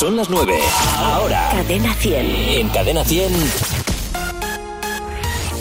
[0.00, 0.58] Son las 9.
[0.96, 1.50] Ahora.
[1.52, 2.26] Cadena 100.
[2.58, 3.34] En Cadena 100.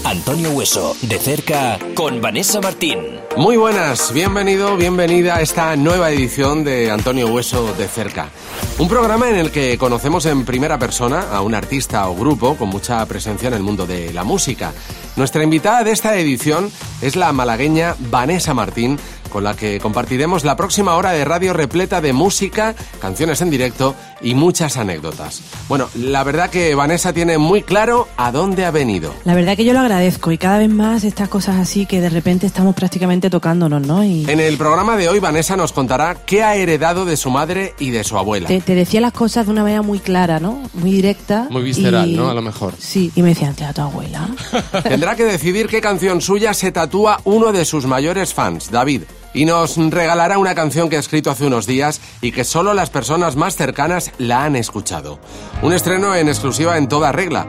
[0.06, 3.20] Antonio Hueso, de cerca, con Vanessa Martín.
[3.36, 8.30] Muy buenas, bienvenido, bienvenida a esta nueva edición de Antonio Hueso de cerca.
[8.78, 12.70] Un programa en el que conocemos en primera persona a un artista o grupo con
[12.70, 14.72] mucha presencia en el mundo de la música.
[15.18, 16.72] Nuestra invitada de esta edición
[17.02, 18.98] es la malagueña Vanessa Martín,
[19.30, 23.96] con la que compartiremos la próxima hora de radio repleta de música, canciones en directo
[24.22, 25.42] y muchas anécdotas.
[25.68, 29.14] Bueno, la verdad que Vanessa tiene muy claro a dónde ha venido.
[29.26, 32.10] La verdad que yo lo agradezco y cada vez más estas cosas así que de
[32.10, 34.04] repente estamos prácticamente tocándonos, ¿no?
[34.04, 37.74] Y En el programa de hoy Vanessa nos contará qué ha heredado de su madre
[37.80, 38.48] y de su abuela.
[38.48, 40.62] te, te decía las cosas de una manera muy clara, ¿no?
[40.74, 41.48] Muy directa.
[41.50, 42.30] Muy visceral, y- ¿no?
[42.30, 42.74] A lo mejor.
[42.78, 44.28] Sí, y me decían, ¿te da tu abuela?
[44.84, 49.04] Tendrá que decidir qué canción suya se tatúa uno de sus mayores fans, David.
[49.34, 52.90] Y nos regalará una canción que ha escrito hace unos días y que solo las
[52.90, 55.20] personas más cercanas la han escuchado.
[55.62, 57.48] Un estreno en exclusiva en toda regla.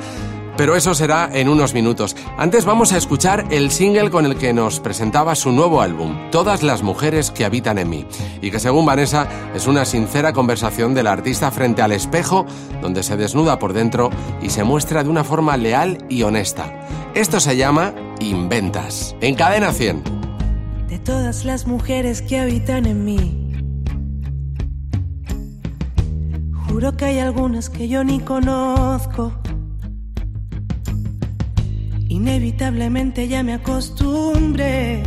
[0.57, 2.15] Pero eso será en unos minutos.
[2.37, 6.63] Antes vamos a escuchar el single con el que nos presentaba su nuevo álbum, Todas
[6.63, 8.07] las mujeres que habitan en mí,
[8.43, 12.45] y que según Vanessa es una sincera conversación del artista frente al espejo,
[12.83, 14.11] donde se desnuda por dentro
[14.43, 16.71] y se muestra de una forma leal y honesta.
[17.15, 19.17] Esto se llama Inventas.
[19.23, 20.20] En cadena 100.
[20.91, 23.51] De todas las mujeres que habitan en mí.
[26.67, 29.33] Juro que hay algunas que yo ni conozco.
[32.09, 35.03] Inevitablemente ya me acostumbré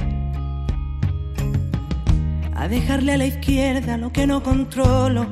[2.56, 5.28] a dejarle a la izquierda lo que no controlo.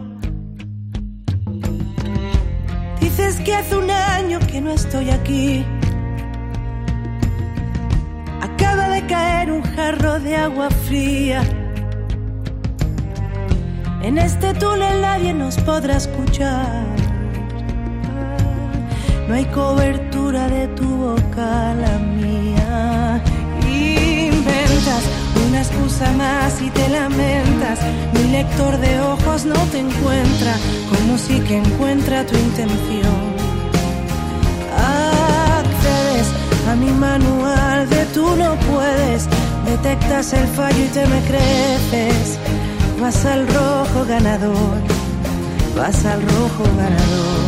[3.00, 5.66] Dices que hace un año que no estoy aquí.
[9.12, 11.42] Caer un jarro de agua fría.
[14.02, 16.86] En este túnel nadie nos podrá escuchar.
[19.28, 23.22] No hay cobertura de tu boca, la mía.
[23.68, 25.04] Inventas
[25.46, 27.80] una excusa más y te lamentas.
[28.14, 30.54] Mi lector de ojos no te encuentra,
[30.90, 33.41] como si que encuentra tu intención
[37.00, 39.28] manual de tú no puedes,
[39.66, 42.38] detectas el fallo y te me creces,
[43.00, 44.78] vas al rojo ganador,
[45.76, 47.42] vas al rojo ganador.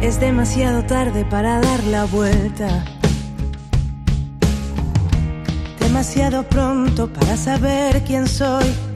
[0.00, 2.84] Es demasiado tarde para dar la vuelta.
[5.80, 8.87] Demasiado pronto para saber quién soy.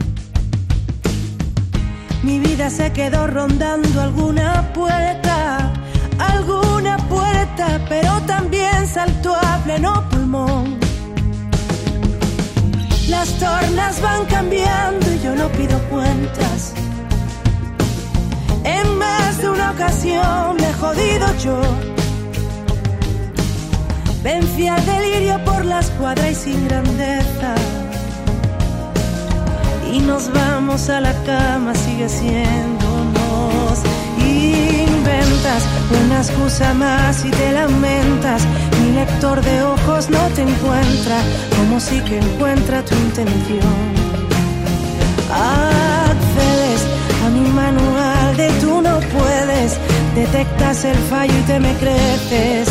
[2.23, 5.73] Mi vida se quedó rondando alguna puerta,
[6.17, 10.79] alguna puerta, pero también saltó a pleno pulmón.
[13.09, 16.73] Las tornas van cambiando y yo no pido cuentas.
[18.63, 21.61] En más de una ocasión me he jodido yo.
[24.23, 27.55] Vencí al delirio por la escuadra y sin grandeza
[29.93, 33.79] y nos vamos a la cama, sigue siéndonos.
[34.17, 35.63] Inventas
[36.03, 38.41] una excusa más y te lamentas.
[38.81, 41.17] Mi lector de ojos no te encuentra,
[41.57, 43.93] como si que encuentra tu intención.
[45.31, 46.81] Accedes
[47.25, 49.77] a mi manual de tú no puedes,
[50.15, 52.67] detectas el fallo y te me creces.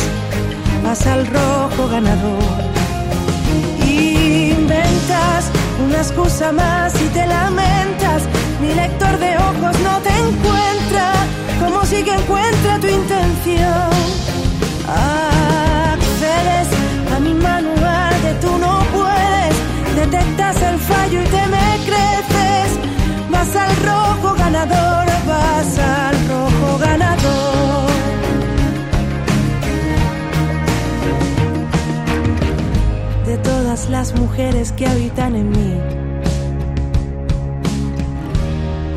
[0.82, 2.72] Vas al rojo ganador
[4.52, 5.50] inventas
[5.84, 8.22] una excusa más y te lamentas.
[8.60, 11.12] Mi lector de ojos no te encuentra,
[11.60, 13.90] como si que encuentra tu intención.
[15.92, 16.68] Accedes
[17.14, 19.54] a mi manual de tú no puedes,
[19.96, 22.78] detectas el fallo y te me creces.
[23.30, 27.91] Vas al rojo ganador, vas al rojo ganador.
[33.82, 35.80] Todas las mujeres que habitan en mí.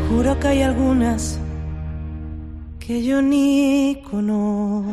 [0.09, 1.39] Juro que hay algunas
[2.79, 4.91] que yo ni conozco.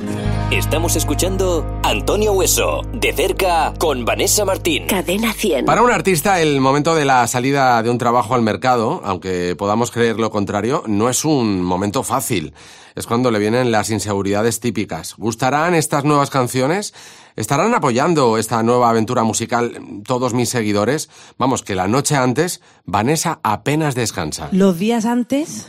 [0.50, 4.86] Estamos escuchando Antonio Hueso, de cerca, con Vanessa Martín.
[4.86, 5.66] Cadena 100.
[5.66, 9.90] Para un artista, el momento de la salida de un trabajo al mercado, aunque podamos
[9.90, 12.54] creer lo contrario, no es un momento fácil.
[12.94, 15.14] Es cuando le vienen las inseguridades típicas.
[15.16, 16.94] ¿Gustarán estas nuevas canciones?
[17.36, 21.08] ¿Estarán apoyando esta nueva aventura musical todos mis seguidores?
[21.38, 24.48] Vamos, que la noche antes, Vanessa apenas descansa.
[24.52, 25.68] Los días antes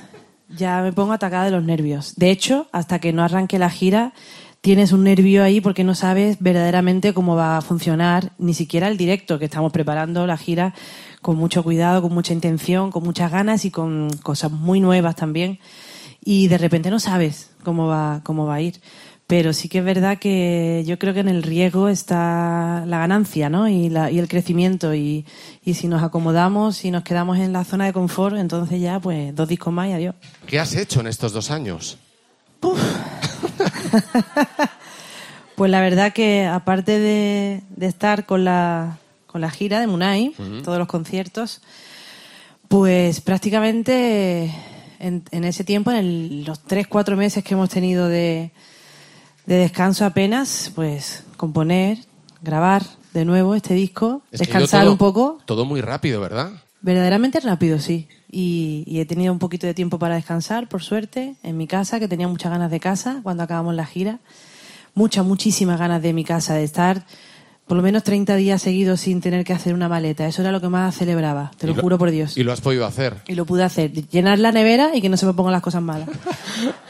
[0.50, 2.16] ya me pongo atacada de los nervios.
[2.16, 4.14] De hecho, hasta que no arranque la gira,
[4.62, 8.98] tienes un nervio ahí porque no sabes verdaderamente cómo va a funcionar ni siquiera el
[8.98, 10.74] directo, que estamos preparando la gira
[11.22, 15.60] con mucho cuidado, con mucha intención, con muchas ganas y con cosas muy nuevas también.
[16.26, 18.80] Y de repente no sabes cómo va, cómo va a ir.
[19.28, 23.50] Pero sí que es verdad que yo creo que en el riesgo está la ganancia,
[23.50, 23.70] ¿no?
[23.70, 24.94] Y, la, y el crecimiento.
[24.94, 25.26] Y,
[25.64, 29.34] y si nos acomodamos y nos quedamos en la zona de confort, entonces ya, pues,
[29.36, 30.16] dos discos más y adiós.
[30.46, 31.98] ¿Qué has hecho en estos dos años?
[35.56, 38.98] pues la verdad que aparte de, de estar con la,
[39.28, 41.62] con la gira de Munay, todos los conciertos,
[42.68, 44.54] pues prácticamente
[45.08, 48.52] en, en ese tiempo, en el- los tres, cuatro meses que hemos tenido de,
[49.46, 51.98] de descanso apenas, pues componer,
[52.42, 52.84] grabar
[53.14, 55.40] de nuevo este disco, Es descansar todo- un poco.
[55.46, 56.52] Todo muy rápido, ¿verdad?
[56.82, 58.08] Verdaderamente rápido, sí.
[58.32, 62.00] Y, y he tenido un poquito de tiempo para descansar, por suerte, en mi casa,
[62.00, 64.20] que tenía muchas ganas de casa cuando acabamos la gira.
[64.96, 67.06] Muchas, muchísimas ganas de mi casa, de estar
[67.68, 70.28] por lo menos 30 días seguidos sin tener que hacer una maleta.
[70.28, 72.38] Eso era lo que más celebraba, te lo, juro por Dios.
[72.38, 73.16] Y lo has podido hacer.
[73.28, 75.82] Y lo pude hacer, llenar la nevera y que no se me pongan las cosas
[75.82, 76.10] malas.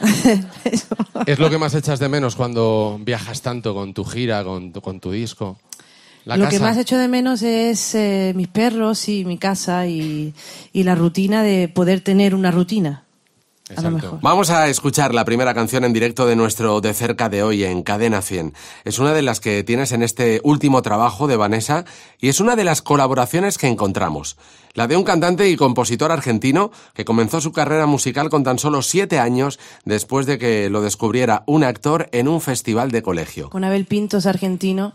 [1.26, 4.80] ¿Es lo que más echas de menos cuando viajas tanto con tu gira, con tu,
[4.80, 5.58] con tu disco?
[6.24, 6.56] La lo casa.
[6.56, 10.32] que más echo de menos es eh, mis perros y mi casa y,
[10.72, 13.03] y la rutina de poder tener una rutina.
[13.70, 13.96] A lo Exacto.
[13.96, 14.18] mejor.
[14.20, 17.82] Vamos a escuchar la primera canción en directo de nuestro De cerca de hoy en
[17.82, 18.52] Cadena 100.
[18.84, 21.86] Es una de las que tienes en este último trabajo de Vanessa
[22.20, 24.36] y es una de las colaboraciones que encontramos.
[24.74, 28.82] La de un cantante y compositor argentino que comenzó su carrera musical con tan solo
[28.82, 33.48] siete años después de que lo descubriera un actor en un festival de colegio.
[33.48, 34.92] con Abel Pintos argentino,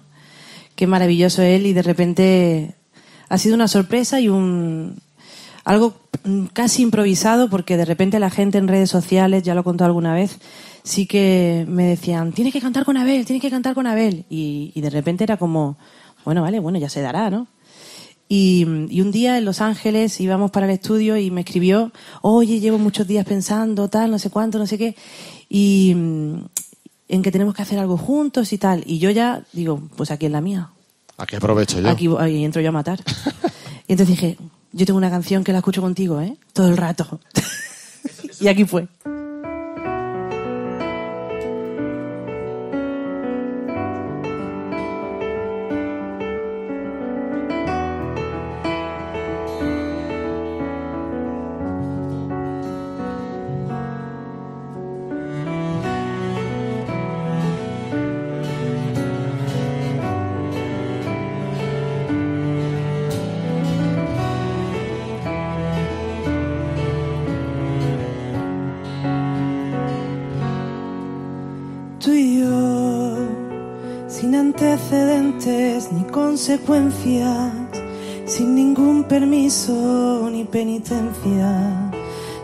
[0.75, 2.75] qué maravilloso él y de repente
[3.29, 5.01] ha sido una sorpresa y un
[5.69, 5.93] algo
[6.23, 9.85] mm, casi improvisado porque de repente la gente en redes sociales, ya lo he contado
[9.85, 10.39] alguna vez,
[10.81, 14.71] sí que me decían, tienes que cantar con Abel, tienes que cantar con Abel y,
[14.73, 15.77] y de repente era como,
[16.25, 17.45] bueno, vale, bueno, ya se dará, ¿no?
[18.27, 21.91] Y, y un día en Los Ángeles íbamos para el estudio y me escribió,
[22.23, 24.95] oye, llevo muchos días pensando, tal, no sé cuánto, no sé qué,
[25.49, 26.45] y mm,
[27.09, 28.83] en que tenemos que hacer algo juntos y tal.
[28.87, 30.71] Y yo ya digo, pues aquí es la mía,
[31.17, 31.89] Aquí aprovecho yo.
[31.89, 32.99] aquí ahí entro yo a matar.
[33.87, 34.37] y entonces dije,
[34.71, 36.37] yo tengo una canción que la escucho contigo, ¿eh?
[36.53, 37.19] Todo el rato.
[38.39, 38.87] y aquí fue.
[79.49, 81.91] Permiso ni penitencia,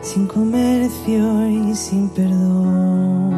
[0.01, 3.35] sin comercio y sin perdón.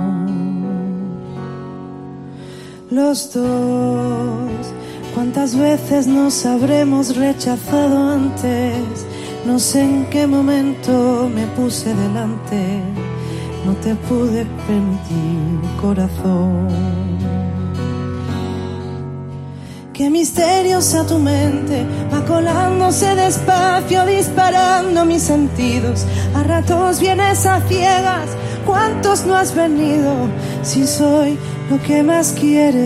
[2.90, 4.50] Los dos,
[5.14, 9.06] cuántas veces nos habremos rechazado antes,
[9.46, 12.82] no sé en qué momento me puse delante
[13.66, 17.18] no te pude permitir, corazón.
[19.98, 21.84] Qué misteriosa tu mente
[22.28, 26.06] colándose despacio, disparando mis sentidos.
[26.36, 28.30] A ratos vienes a ciegas,
[28.66, 30.14] ¿cuántos no has venido?
[30.64, 31.38] Si soy
[31.70, 32.84] lo que más quieres.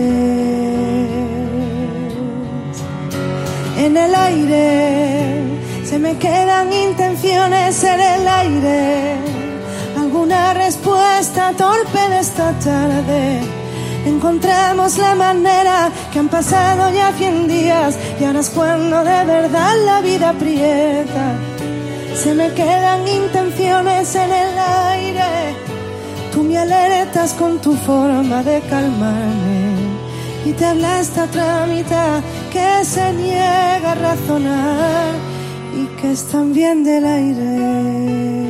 [3.76, 5.42] En el aire
[5.84, 9.32] se me quedan intenciones en el aire
[10.12, 13.40] alguna respuesta torpe de esta tarde.
[14.04, 19.72] Encontramos la manera que han pasado ya cien días y ahora es cuando de verdad
[19.86, 21.36] la vida aprieta.
[22.14, 25.32] Se me quedan intenciones en el aire.
[26.32, 29.72] Tú me alertas con tu forma de calmarme
[30.44, 32.20] y te habla esta otra mitad
[32.52, 35.14] que se niega a razonar
[35.74, 38.41] y que es también del aire.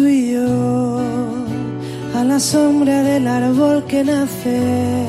[0.00, 0.98] Tú y yo
[2.14, 5.06] a la sombra del árbol que nace,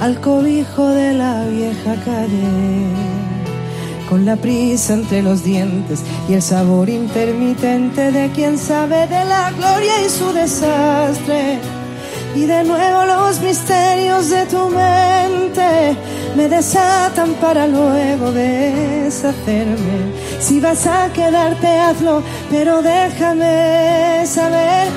[0.00, 2.48] al cobijo de la vieja calle,
[4.08, 9.52] con la prisa entre los dientes y el sabor intermitente de quien sabe de la
[9.52, 11.77] gloria y su desastre.
[12.34, 15.96] Y de nuevo los misterios de tu mente
[16.36, 20.12] me desatan para luego deshacerme.
[20.38, 24.88] Si vas a quedarte, hazlo, pero déjame saber,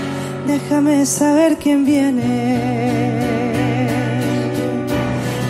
[0.48, 3.02] déjame saber quién viene.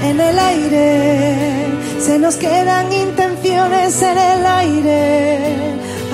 [0.04, 1.66] En el aire
[2.00, 5.56] se nos quedan intenciones en el aire,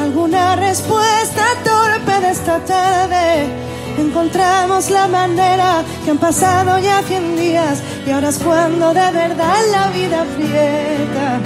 [0.01, 3.66] alguna respuesta torpe de esta tarde
[4.01, 9.57] encontramos la manera que han pasado ya cien días y ahora es cuando de verdad
[9.71, 11.39] la vida aprieta.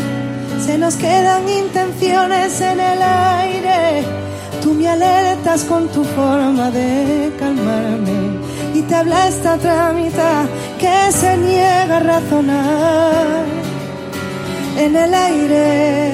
[0.66, 4.04] Se nos quedan intenciones en el aire.
[4.62, 8.40] Tú me alertas con tu forma de calmarme
[8.76, 10.46] y te habla esta tramita
[10.78, 13.46] que se niega a razonar.
[14.78, 16.12] En el aire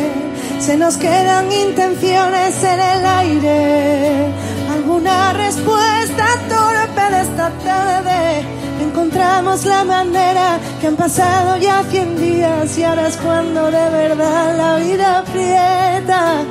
[0.59, 4.46] se nos quedan intenciones en el aire
[4.87, 8.45] alguna respuesta torpe de esta tarde.
[8.81, 14.57] Encontramos la manera que han pasado ya cien días y ahora es cuando de verdad
[14.57, 16.43] la vida aprieta.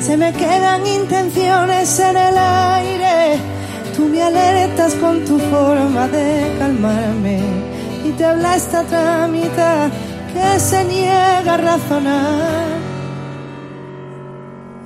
[0.00, 3.38] Se me quedan intenciones en el aire.
[3.96, 7.38] Tú me alertas con tu forma de calmarme
[8.04, 9.88] y te habla esta tramita
[10.32, 12.66] que se niega a razonar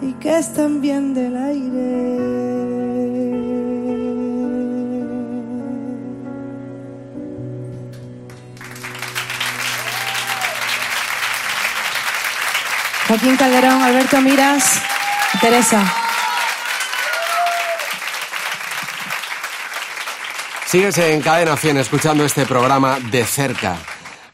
[0.02, 2.47] y que es también del aire.
[13.08, 14.82] Joaquín Calderón, Alberto Miras,
[15.40, 15.82] Teresa.
[20.66, 23.78] Sigues en Cadena 100 escuchando este programa de cerca.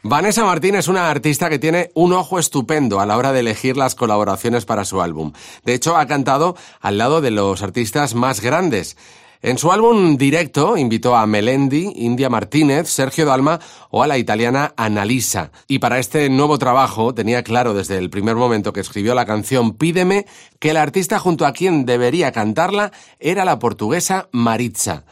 [0.03, 3.77] Vanessa Martín es una artista que tiene un ojo estupendo a la hora de elegir
[3.77, 5.31] las colaboraciones para su álbum.
[5.63, 8.97] De hecho, ha cantado al lado de los artistas más grandes.
[9.45, 13.59] En su álbum directo invitó a Melendi, India Martínez, Sergio Dalma
[13.91, 15.51] o a la italiana Annalisa.
[15.67, 19.73] Y para este nuevo trabajo tenía claro desde el primer momento que escribió la canción
[19.75, 20.25] Pídeme
[20.57, 25.03] que el artista junto a quien debería cantarla era la portuguesa Maritza.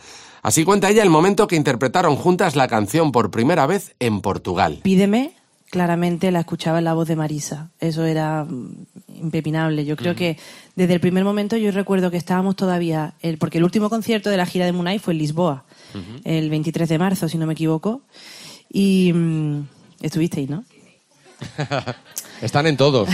[0.42, 4.80] Así cuenta ella el momento que interpretaron juntas la canción por primera vez en Portugal.
[4.82, 5.36] Pídeme
[5.74, 7.72] claramente la escuchaba en la voz de Marisa.
[7.80, 8.86] Eso era mm,
[9.22, 9.86] impepinable.
[9.86, 10.38] Yo creo que
[10.76, 14.38] desde el primer momento yo recuerdo que estábamos todavía, el, porque el último concierto de
[14.38, 15.64] la gira de Munay fue en Lisboa,
[16.26, 18.04] el 23 de marzo, si no me equivoco.
[18.72, 19.68] Y mm,
[20.02, 20.64] estuvisteis, ¿no?
[22.44, 23.10] Están en todos.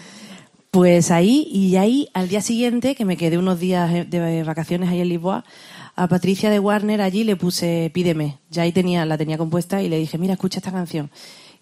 [0.70, 5.02] pues ahí, y ahí, al día siguiente, que me quedé unos días de vacaciones ahí
[5.02, 5.44] en Lisboa,
[5.94, 8.38] a Patricia de Warner allí le puse Pídeme.
[8.48, 11.10] Ya ahí tenía, la tenía compuesta y le dije, mira, escucha esta canción.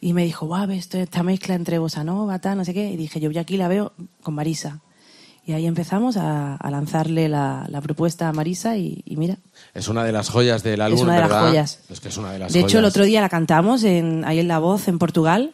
[0.00, 2.90] Y me dijo, guau, esto, esta mezcla entre bossa nova, tal, no sé qué.
[2.90, 3.92] Y dije, yo ya aquí la veo
[4.22, 4.80] con Marisa.
[5.46, 9.36] Y ahí empezamos a, lanzarle la, propuesta a Marisa y, mira.
[9.74, 11.80] Es una de las joyas del álbum, Es una de las joyas.
[11.88, 14.38] Es que es una de las de hecho, el otro día la cantamos en, ahí
[14.38, 15.52] en La Voz, en Portugal,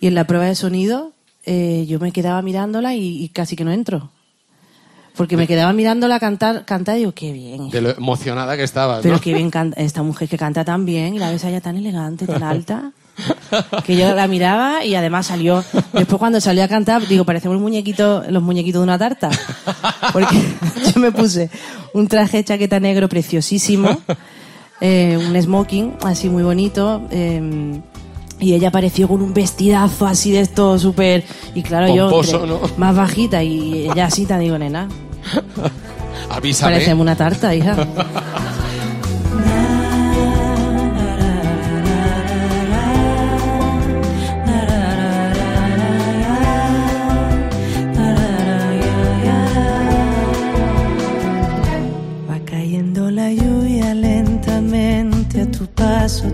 [0.00, 1.12] y en la prueba de sonido
[1.44, 4.10] eh, yo me quedaba mirándola y, casi que no entro.
[5.16, 7.68] Porque me quedaba mirándola cantar, cantar y digo, qué bien.
[7.68, 11.14] De lo emocionada que estabas, Pero qué bien canta, esta mujer que canta tan bien
[11.14, 12.92] y la ves allá tan elegante, tan alta.
[13.84, 18.24] que yo la miraba y además salió, después cuando salió a cantar, digo, parecemos muñequito,
[18.28, 19.30] los muñequitos de una tarta.
[20.12, 20.36] Porque
[20.94, 21.50] yo me puse
[21.92, 24.00] un traje chaqueta negro preciosísimo,
[24.80, 27.82] eh, un smoking así muy bonito, em,
[28.40, 32.10] y ella apareció con un vestidazo así de esto súper, y claro, yo
[32.76, 34.88] más bajita y ella así, te digo, nena.
[36.30, 36.72] Avísame.
[36.72, 37.76] Parecemos una tarta, hija.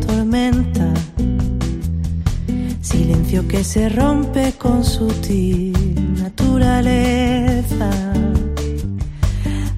[0.06, 0.92] Tormenta,
[2.82, 5.72] silencio que se rompe con sutil
[6.20, 7.90] naturaleza.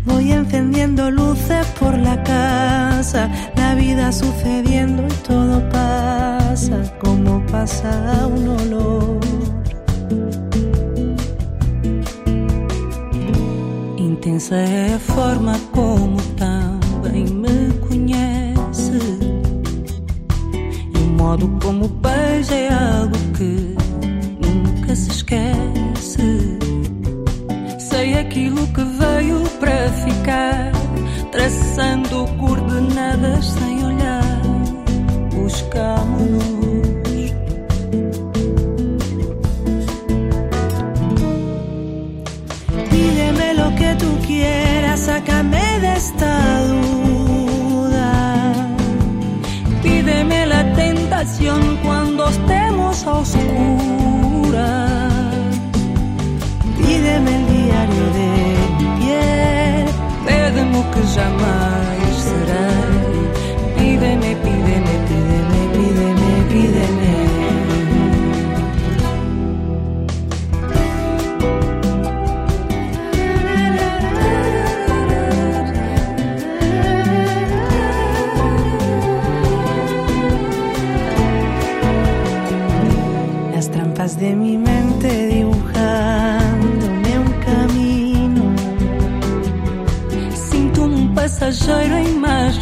[0.04, 8.48] Voy encendiendo luces por la casa, la vida sucediendo y todo pasa como pasa un
[8.48, 9.20] olor.
[13.98, 14.56] Intensa
[14.98, 16.69] forma como também
[21.30, 23.76] modo como beija é algo que
[24.44, 26.58] nunca se esquece.
[27.78, 30.72] Sei aquilo que veio para ficar,
[31.30, 34.40] traçando coordenadas sem olhar.
[35.32, 36.29] Buscamos-nos.
[53.20, 54.68] Oscura.
[56.78, 58.30] Pídeme el diario de
[58.78, 59.86] mi piel,
[60.26, 61.89] pídeme que jamais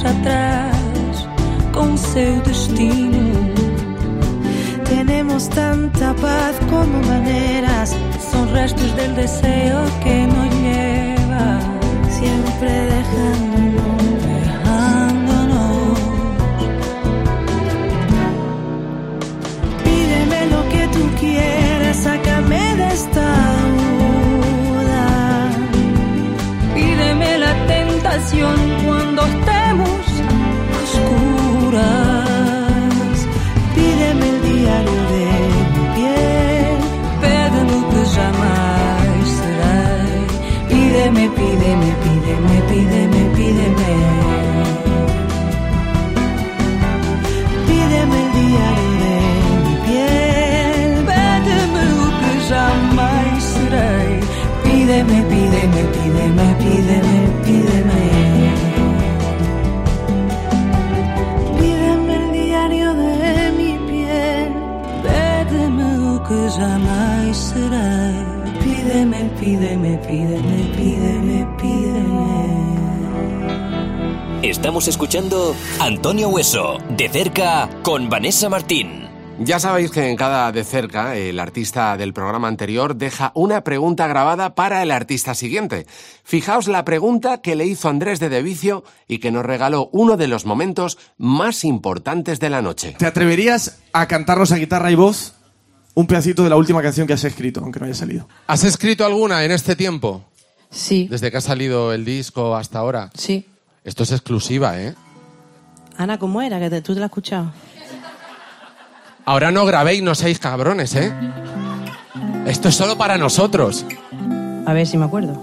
[0.05, 1.29] atrás
[1.73, 3.33] com seu destino.
[4.89, 7.95] Tenemos tanta paz como maneras,
[8.33, 11.61] son restos del deseo que nos lleva
[12.19, 15.99] siempre dejándonos, dejándonos.
[19.85, 23.31] Pídeme lo que tú quieras, sácame de esta
[23.79, 25.07] duda.
[26.75, 28.68] Pídeme la tentación
[42.29, 43.28] pídeme, pídeme,
[75.81, 79.07] Antonio Hueso, de cerca con Vanessa Martín.
[79.41, 84.09] Ya sabéis que en cada de cerca el artista del programa anterior deja una pregunta
[84.09, 85.87] grabada para el artista siguiente.
[86.25, 90.27] Fijaos la pregunta que le hizo Andrés de Devicio y que nos regaló uno de
[90.27, 92.97] los momentos más importantes de la noche.
[92.99, 95.35] ¿Te atreverías a cantarnos a guitarra y voz
[95.95, 98.27] un pedacito de la última canción que has escrito, aunque no haya salido?
[98.49, 100.25] ¿Has escrito alguna en este tiempo?
[100.71, 103.11] Sí, Desde que ha salido el disco hasta ahora.
[103.15, 103.47] sí.
[103.85, 104.95] Esto es exclusiva, ¿eh?
[105.99, 106.59] Ana, ¿cómo era?
[106.61, 107.53] Que te- tú te la has escuchado.
[109.25, 111.13] Ahora no grabéis, no seáis cabrones, ¿eh?
[112.47, 113.85] Esto es solo para nosotros.
[114.65, 115.43] A ver si me acuerdo.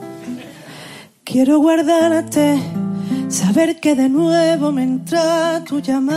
[1.24, 2.60] Quiero guardarte,
[3.28, 6.16] saber que de nuevo me entra tu llamada.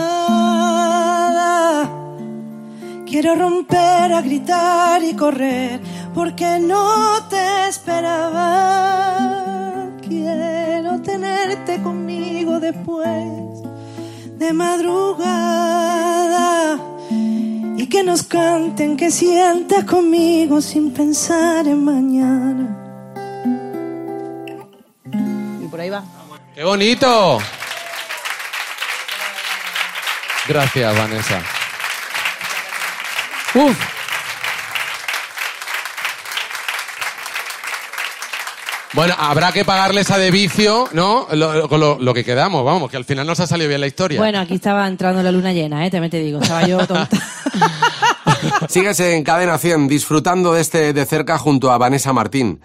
[3.05, 5.79] Quiero romper a gritar y correr
[6.13, 9.17] porque no te esperaba.
[10.07, 13.48] Quiero tenerte conmigo después
[14.39, 15.29] de madrugada
[17.77, 22.65] y que nos canten que sientas conmigo sin pensar en mañana.
[25.61, 26.03] Y por ahí va.
[26.55, 27.39] ¡Qué bonito!
[30.47, 31.41] Gracias, Vanessa.
[33.55, 33.98] Uf.
[38.93, 41.27] Bueno, habrá que pagarles a de vicio, ¿no?
[41.33, 41.67] Lo,
[41.99, 44.19] lo- que quedamos, vamos, que al final nos ha salido bien la historia.
[44.19, 45.91] Bueno, aquí estaba entrando la luna llena, ¿eh?
[45.91, 46.39] También te digo.
[46.41, 47.07] Estaba yo tonta.
[48.67, 52.61] Sigues en Cadena 100 disfrutando de este de cerca junto a Vanessa Martín.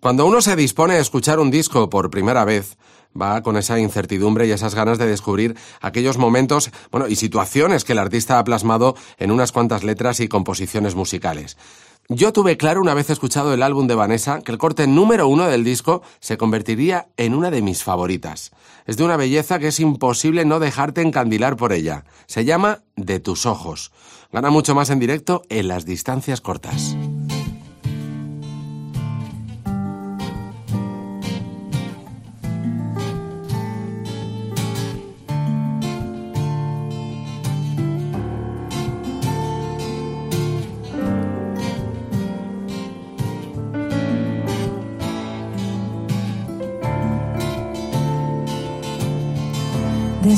[0.00, 2.76] Cuando uno se dispone a escuchar un disco por primera vez,
[3.20, 7.92] va con esa incertidumbre y esas ganas de descubrir aquellos momentos, bueno, y situaciones que
[7.92, 11.56] el artista ha plasmado en unas cuantas letras y composiciones musicales.
[12.08, 15.46] Yo tuve claro una vez escuchado el álbum de Vanessa que el corte número uno
[15.46, 18.52] del disco se convertiría en una de mis favoritas.
[18.84, 22.04] Es de una belleza que es imposible no dejarte encandilar por ella.
[22.26, 23.90] Se llama De tus ojos.
[24.32, 26.94] Gana mucho más en directo en las distancias cortas.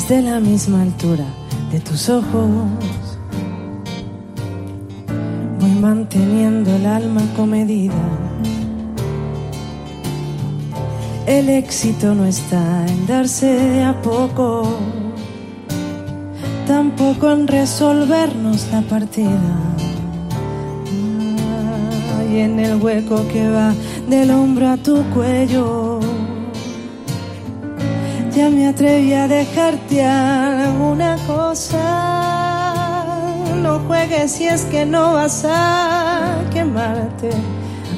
[0.07, 1.25] Desde la misma altura
[1.69, 2.69] de tus ojos.
[5.59, 7.93] Voy manteniendo el alma comedida.
[11.25, 14.77] El éxito no está en darse a poco,
[16.65, 19.57] tampoco en resolvernos la partida.
[22.31, 23.73] Y en el hueco que va
[24.09, 25.96] del hombro a tu cuello
[28.37, 31.83] ya me atreví a dejarte alguna cosa.
[33.63, 37.31] no juegues si es que no vas a quemarte.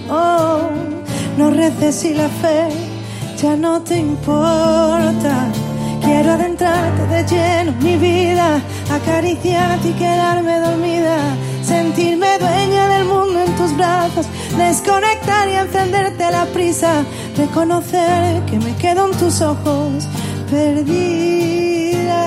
[0.10, 0.70] Oh,
[1.38, 2.70] no reces si la fe
[3.42, 5.52] ya no te importa.
[6.02, 11.18] Quiero adentrarte de lleno en mi vida, acariciarte y quedarme dormida,
[11.62, 14.26] sentirme dueña del mundo en tus brazos,
[14.58, 17.04] desconectar y encenderte la prisa,
[17.36, 20.08] reconocer que me quedo en tus ojos
[20.50, 22.24] perdida.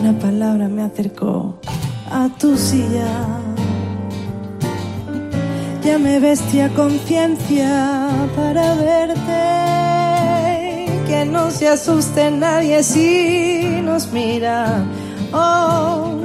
[0.00, 1.58] Una palabra me acercó
[2.10, 3.26] a tu silla.
[5.84, 9.44] Ya me vestí a conciencia para verte.
[11.06, 14.84] Que no se asuste nadie si nos mira.
[15.32, 16.16] Oh,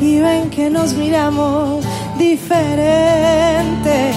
[0.00, 1.84] y ven que nos miramos
[2.18, 4.12] diferente.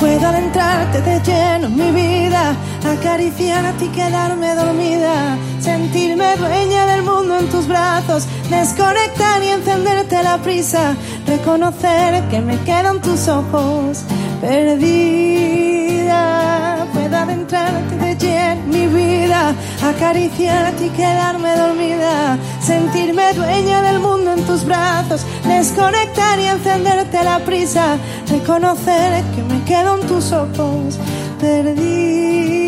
[0.00, 2.56] Puedo adentrarte de lleno en mi vida,
[2.90, 10.38] acariciarte y quedarme dormida, sentirme dueña del mundo en tus brazos, desconectar y encenderte la
[10.38, 13.98] prisa, reconocer que me quedan tus ojos
[14.40, 16.16] perdida.
[16.94, 24.32] Puedo adentrarte de lleno en mi vida, acariciarte y quedarme dormida, sentirme dueña del mundo
[24.32, 27.96] en tus brazos, desconectar y encenderte la prisa,
[28.28, 30.98] reconocer que me quedo en tus ojos
[31.40, 32.60] perdida.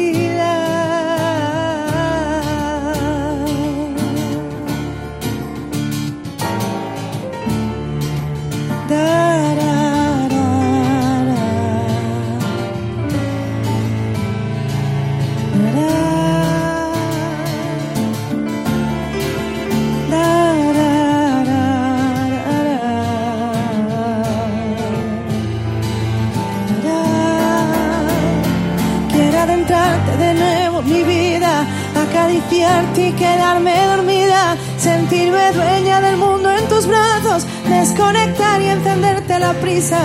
[30.18, 31.66] De nuevo mi vida,
[31.96, 39.52] acariciarte y quedarme dormida, sentirme dueña del mundo en tus brazos, desconectar y encenderte la
[39.54, 39.98] prisa,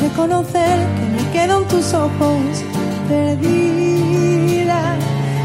[0.00, 2.64] reconocer que me quedo en tus ojos
[3.08, 4.96] perdida.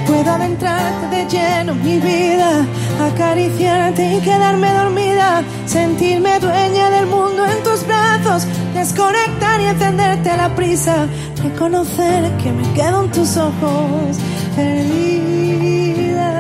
[0.08, 2.65] Puedo adentrarte de lleno en mi vida,
[3.12, 10.56] acariciarte y quedarme dormida, sentirme dueña del mundo en tus brazos, desconectar y encenderte la
[10.56, 11.08] prisa,
[11.43, 14.17] reconocer que me quedo en tus ojos
[14.56, 16.34] perdida.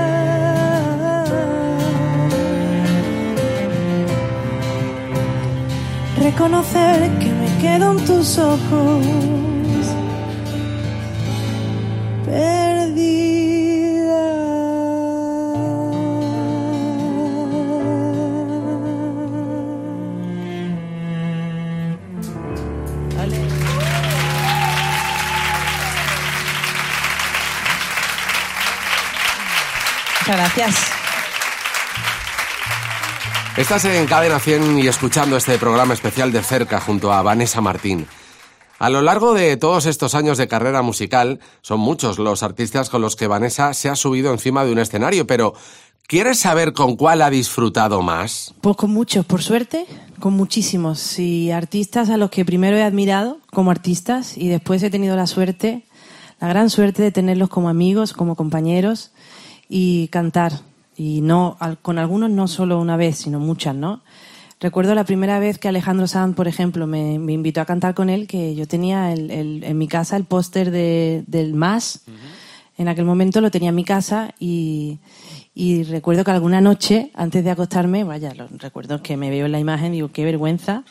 [6.17, 9.36] Reconocer que me quedo en tus ojos
[30.55, 30.91] gracias.
[33.57, 38.05] Estás en Cadena 100 y escuchando este programa especial de cerca junto a Vanessa Martín.
[38.79, 43.01] A lo largo de todos estos años de carrera musical, son muchos los artistas con
[43.01, 45.55] los que Vanessa se ha subido encima de un escenario, pero
[46.07, 48.53] ¿quieres saber con cuál ha disfrutado más?
[48.61, 49.87] Pues con muchos, por suerte,
[50.19, 51.17] con muchísimos.
[51.17, 55.25] Y artistas a los que primero he admirado como artistas y después he tenido la
[55.25, 55.83] suerte,
[56.39, 59.11] la gran suerte de tenerlos como amigos, como compañeros
[59.69, 60.53] y cantar.
[60.95, 64.01] Y no, al- con algunos no solo una vez, sino muchas, ¿no?
[64.59, 68.09] Recuerdo la primera vez que Alejandro Sanz, por ejemplo, me, me invitó a cantar con
[68.09, 72.01] él, que yo tenía el- el- en mi casa el póster de, del MAS.
[72.79, 74.99] En aquel momento lo tenía en mi casa y,
[75.55, 79.51] y recuerdo que alguna noche, antes de acostarme, vaya, lo, recuerdo que me veo en
[79.51, 80.83] la imagen y digo, qué vergüenza,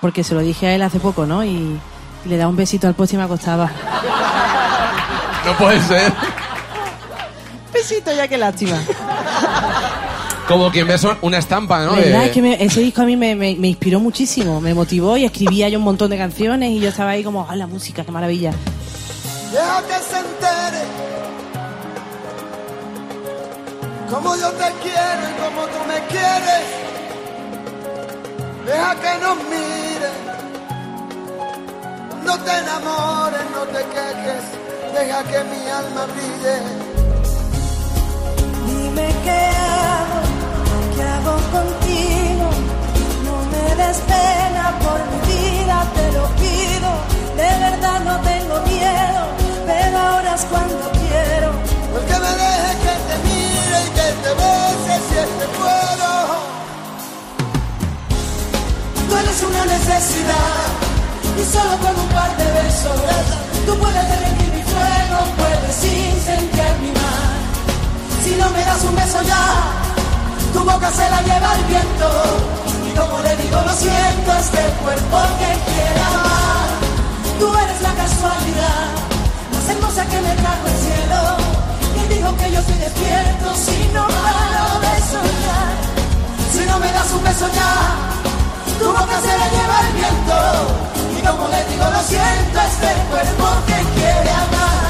[0.00, 1.44] porque se lo dije a él hace poco, ¿no?
[1.44, 1.48] Y,
[2.24, 3.70] y le daba un besito al póster y me acostaba.
[5.46, 6.12] No puede ser.
[7.80, 8.78] Besito ya, qué lástima.
[10.48, 11.92] Como quien ve son- una estampa, ¿no?
[11.94, 12.20] ¿Verdad?
[12.20, 15.16] De- Es que me- ese disco a mí me, me- me inspiró muchísimo, me motivó
[15.16, 18.04] y escribía yo un montón de canciones y yo estaba ahí como, ¡ah, la música,
[18.04, 18.52] qué maravilla!
[19.52, 20.84] Deja que se entere
[24.10, 26.64] como yo te quiero y como tú me quieres.
[28.66, 30.10] Deja que nos mire.
[32.24, 34.44] No te enamores, no te quejes.
[34.94, 36.89] Deja que mi alma brille.
[38.90, 40.20] Dime qué hago,
[40.96, 42.46] qué hago contigo.
[43.24, 46.90] No me des pena por mi vida, te lo pido.
[47.40, 49.22] De verdad no tengo miedo,
[49.64, 51.48] pero ahora es cuando quiero.
[51.92, 56.10] Porque me dejes que te mire y que te bese si es que puedo.
[59.08, 60.66] Tú eres una necesidad
[61.38, 63.00] y solo con un par de besos
[63.66, 67.29] tú puedes derretir mi fuego, puedes incendiar mi mar.
[68.22, 69.44] Si no me das un beso ya,
[70.52, 72.08] tu boca se la lleva el viento.
[72.88, 76.68] Y como le digo, lo siento, este cuerpo que quiere amar.
[77.38, 78.84] Tú eres la casualidad,
[79.52, 81.20] más hermosa que me trajo el cielo.
[81.96, 85.72] Y dijo que yo estoy despierto si no paro de soñar.
[86.52, 87.72] Si no me das un beso ya,
[88.78, 90.36] tu boca se la lleva el viento.
[91.16, 94.89] Y como le digo, lo siento, este cuerpo que quiere amar.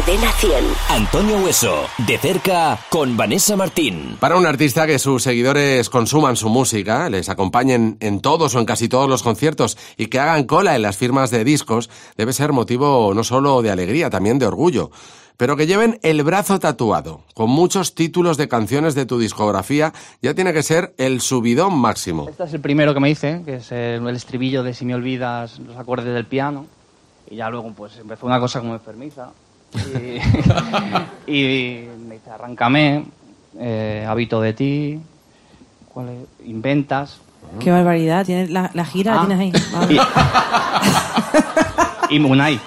[0.00, 0.64] Cadena 100.
[0.88, 4.16] Antonio Hueso, de cerca con Vanessa Martín.
[4.18, 8.64] Para un artista que sus seguidores consuman su música, les acompañen en todos o en
[8.64, 12.52] casi todos los conciertos y que hagan cola en las firmas de discos, debe ser
[12.52, 14.90] motivo no solo de alegría, también de orgullo.
[15.36, 20.32] Pero que lleven el brazo tatuado, con muchos títulos de canciones de tu discografía, ya
[20.32, 22.26] tiene que ser el subidón máximo.
[22.30, 24.94] Este es el primero que me hice, que es el, el estribillo de Si me
[24.94, 26.64] olvidas los acordes del piano.
[27.28, 29.30] Y ya luego pues empezó una cosa como enfermiza.
[29.74, 30.18] Y,
[31.32, 33.04] y me dice, arráncame,
[33.58, 35.00] eh, habito de ti,
[35.92, 36.46] ¿cuál es?
[36.48, 37.18] inventas.
[37.58, 38.24] Qué barbaridad.
[38.26, 39.26] Tienes la, la gira la Ah.
[39.26, 39.62] tienes ahí.
[39.72, 40.06] Vamos.
[42.10, 42.60] Y Munay.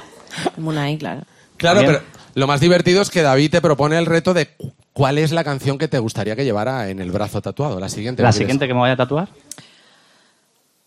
[0.58, 1.22] Munay, claro.
[1.58, 1.92] Claro, Bien.
[1.94, 2.04] pero
[2.36, 5.44] lo más divertido es que David te propone el reto de cu- cuál es la
[5.44, 7.80] canción que te gustaría que llevara en el brazo tatuado.
[7.80, 8.24] La siguiente.
[8.24, 9.30] La siguiente que me voy a tatuar.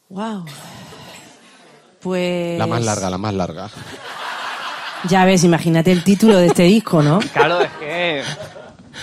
[0.09, 0.45] Wow.
[2.01, 2.59] Pues.
[2.59, 3.71] La más larga, la más larga.
[5.09, 7.19] Ya ves, imagínate el título de este disco, ¿no?
[7.33, 8.23] Claro, es que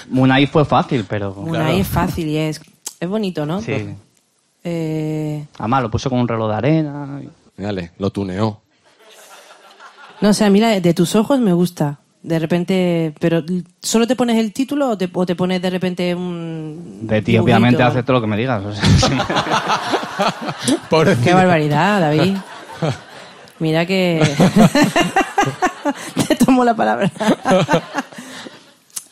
[0.09, 1.33] Munay fue fácil, pero...
[1.33, 2.61] Munay es fácil y es,
[2.99, 3.61] es bonito, ¿no?
[3.61, 3.95] Sí.
[4.63, 7.21] Eh, Además, lo puso con un reloj de arena.
[7.57, 8.61] Dale, lo tuneó.
[10.21, 11.99] no, o sea, mira, de tus ojos me gusta.
[12.21, 13.43] De repente, pero
[13.81, 16.99] ¿solo te pones el título o te, o te pones de repente un.
[17.01, 17.43] De ti, dibujito?
[17.43, 18.63] obviamente, hace todo lo que me digas.
[18.63, 19.13] o sea, sí.
[21.23, 22.37] Qué barbaridad, David.
[23.59, 24.21] Mira que.
[26.27, 27.11] Te tomo la palabra.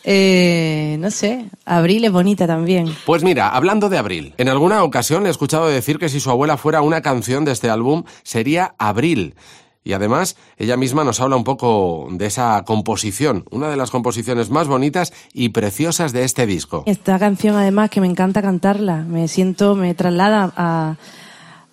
[0.04, 2.88] Eh, no sé, Abril es bonita también.
[3.06, 6.32] Pues mira, hablando de Abril, en alguna ocasión le he escuchado decir que si su
[6.32, 9.36] abuela fuera una canción de este álbum sería Abril.
[9.84, 14.52] Y además, ella misma nos habla un poco de esa composición, una de las composiciones
[14.52, 16.84] más bonitas y preciosas de este disco.
[16.86, 18.98] Esta canción, además, que me encanta cantarla.
[18.98, 20.98] Me siento, me traslada a,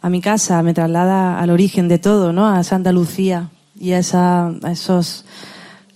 [0.01, 2.47] a mi casa, me traslada al origen de todo, ¿no?
[2.47, 4.01] A Santa Lucía y a,
[4.71, 5.25] esos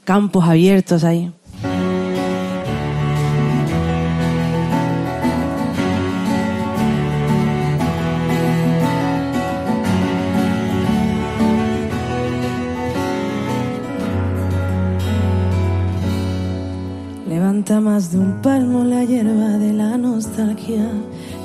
[0.05, 1.33] campos abiertos ahí.
[17.29, 20.89] Levanta más de un palmo la hierba de la nostalgia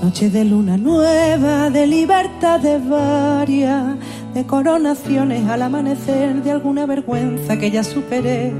[0.01, 3.97] Noche de luna nueva, de libertad de varia,
[4.37, 8.53] de coronaciones al amanecer, de alguna vergüenza que ya superé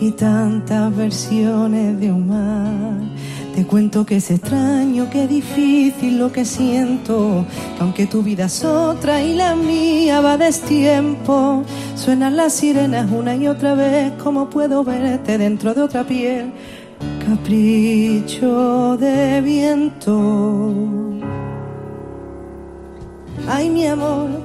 [0.00, 3.10] y tantas versiones de un.
[3.52, 7.44] Te cuento que es extraño, que difícil lo que siento,
[7.76, 11.64] que aunque tu vida es otra y la mía va destiempo,
[11.96, 16.52] suenan las sirenas una y otra vez, como puedo verte dentro de otra piel
[17.26, 20.72] capricho de viento.
[23.48, 24.43] Ay, mi amor,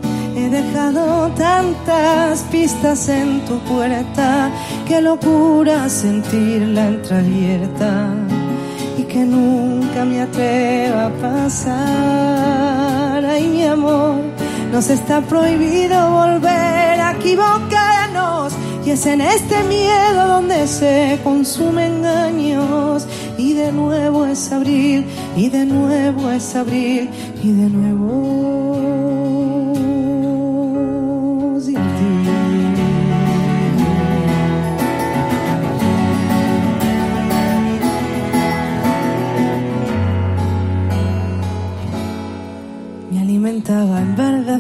[0.50, 4.50] he dejado tantas pistas en tu puerta,
[4.88, 8.14] qué locura sentirla entreabierta
[8.98, 11.70] y que nunca me atreva a pasar.
[13.26, 14.22] Ay, mi amor,
[14.72, 18.54] nos está prohibido volver a equivocarnos
[18.86, 23.06] y es en este miedo donde se consumen años.
[23.38, 25.06] Y de nuevo es abril,
[25.38, 27.10] y de nuevo es abril,
[27.42, 28.49] y de nuevo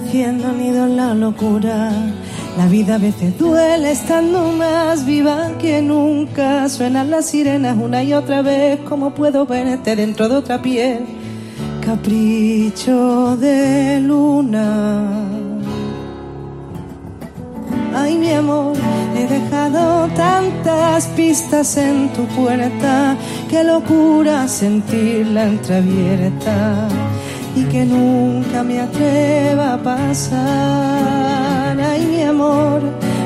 [0.09, 1.91] haciendo nido en la locura
[2.57, 6.67] la vida a veces duele estando más viva que nunca.
[6.67, 11.05] Suenan las sirenas una y otra vez, como puedo verte dentro de otra piel.
[11.85, 15.29] Capricho de luna.
[17.95, 18.75] Ay, mi amor,
[19.15, 23.15] he dejado tantas pistas en tu puerta.
[23.47, 26.89] Qué locura sentirla entreabierta
[27.55, 31.79] y que nunca me atreva a pasar.
[31.79, 32.81] Ay, mi amor,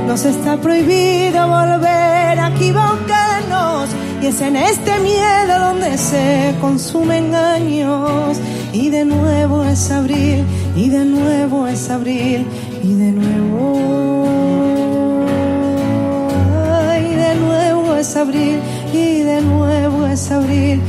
[0.07, 3.89] nos está prohibido volver a equivocarnos.
[4.21, 8.37] Y es en este miedo donde se consumen años.
[8.71, 12.45] Y de nuevo es abril, y de nuevo es abril,
[12.81, 14.35] y de nuevo.
[16.89, 18.59] Ay, de nuevo es abril,
[18.91, 20.81] y de nuevo es abril,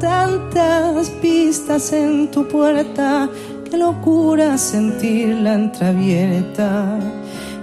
[0.00, 3.28] tantas pistas en tu puerta.
[3.70, 6.98] Qué locura sentirla entreabierta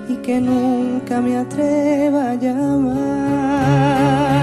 [0.08, 3.68] y que nunca me atreva a llamar.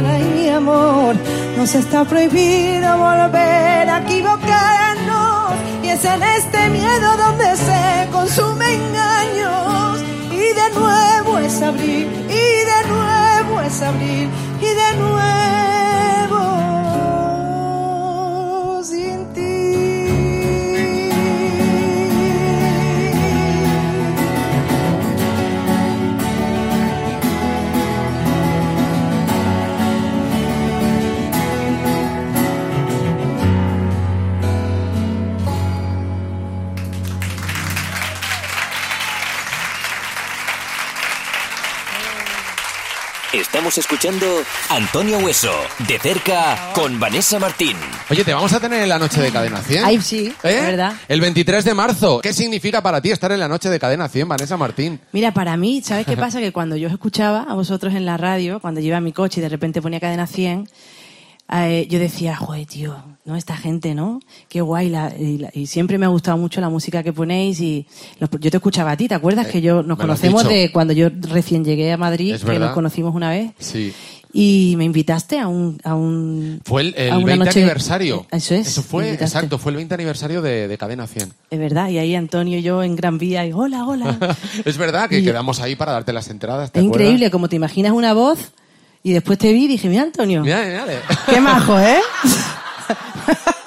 [0.04, 1.16] Ay, mi amor,
[1.56, 5.54] nos está prohibido volver a equivocarnos.
[5.82, 10.02] Y es en este miedo donde se consumen años.
[10.32, 14.28] Y de nuevo es abril, y de nuevo es abril,
[14.60, 14.73] y
[43.54, 44.26] Estamos escuchando
[44.68, 45.52] Antonio Hueso,
[45.86, 47.76] de cerca con Vanessa Martín.
[48.10, 49.84] Oye, te vamos a tener en la noche de Cadena 100.
[49.84, 50.56] Ay, sí, ¿Eh?
[50.56, 50.94] es verdad.
[51.06, 52.20] El 23 de marzo.
[52.20, 54.98] ¿Qué significa para ti estar en la noche de Cadena 100, Vanessa Martín?
[55.12, 56.40] Mira, para mí, ¿sabes qué pasa?
[56.40, 59.12] Que cuando yo os escuchaba a vosotros en la radio, cuando yo iba a mi
[59.12, 60.68] coche y de repente ponía cadena 100,
[61.52, 63.36] eh, yo decía, joder, tío, ¿no?
[63.36, 64.20] Esta gente, ¿no?
[64.48, 64.90] Qué guay.
[64.90, 67.86] la- y, la- y siempre me ha gustado mucho la música que ponéis y
[68.18, 69.46] los- yo te escuchaba a ti, ¿te acuerdas?
[69.46, 73.14] Eh, que yo nos conocemos de cuando yo recién llegué a Madrid, que nos conocimos
[73.14, 73.52] una vez.
[73.58, 73.92] Sí.
[74.36, 75.78] Y me invitaste a un...
[75.84, 78.26] A un Fue el, el a una 20 noche- aniversario.
[78.32, 78.66] Eso es.
[78.66, 81.32] Eso fue, exacto, fue el 20 aniversario de, de Cadena 100.
[81.50, 84.18] Es verdad, y ahí Antonio y yo en Gran Vía y hola, hola.
[84.64, 86.72] es verdad que Y- quedamos ahí para darte las entradas.
[86.72, 87.04] ¿te es acuerdas?
[87.06, 88.40] increíble, como te imaginas una voz
[89.04, 90.84] y después te vi y dije, mira Antonio, mira.
[91.30, 92.00] qué majo, ¿eh?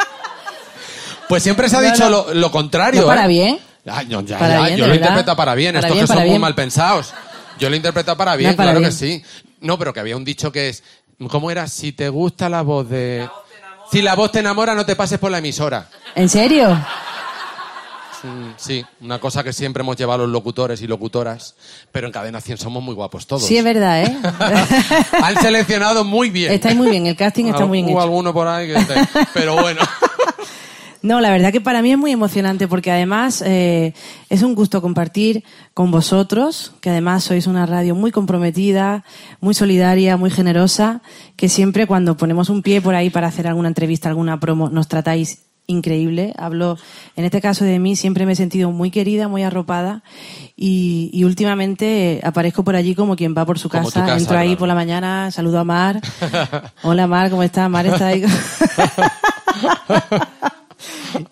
[1.28, 2.10] Pues siempre se ha dicho.
[2.10, 3.02] Lo, lo contrario.
[3.02, 3.28] No, para ¿eh?
[3.28, 3.60] bien.
[3.86, 5.74] Ay, no, ya, Para ya, bien, yo lo interpretado para bien.
[5.74, 7.14] Para Estos bien, que son muy mal pensados.
[7.60, 9.24] Yo lo he interpretado para bien, para claro que sí.
[9.62, 10.84] No, pero que había un dicho que es.
[11.30, 11.68] ¿Cómo era?
[11.68, 13.28] Si te gusta la voz de.
[13.92, 15.88] Si la voz te enamora, no te pases por la emisora.
[16.16, 16.78] ¿En serio?
[18.58, 21.56] Sí, una cosa que siempre hemos llevado los locutores y locutoras,
[21.92, 23.46] pero en Cadena 100 somos muy guapos todos.
[23.46, 24.18] Sí, es verdad, ¿eh?
[25.24, 26.52] Han seleccionado muy bien.
[26.52, 28.04] Estáis muy bien, el casting está muy bien Hubo hecho.
[28.08, 29.82] alguno por ahí que esté- pero bueno.
[31.04, 33.94] No, la verdad que para mí es muy emocionante porque además eh,
[34.30, 35.44] es un gusto compartir
[35.76, 39.06] con vosotros, que además sois una radio muy comprometida,
[39.40, 41.02] muy solidaria, muy generosa,
[41.36, 44.88] que siempre cuando ponemos un pie por ahí para hacer alguna entrevista, alguna promo, nos
[44.88, 46.34] tratáis increíble.
[46.38, 46.78] Hablo,
[47.16, 50.02] en este caso de mí, siempre me he sentido muy querida, muy arropada
[50.56, 54.18] y, y últimamente eh, aparezco por allí como quien va por su casa.
[54.18, 54.60] Entro ahí claro.
[54.60, 56.02] por la mañana, saludo a Mar.
[56.84, 57.70] Hola Mar, ¿cómo estás?
[57.70, 58.24] Mar está ahí.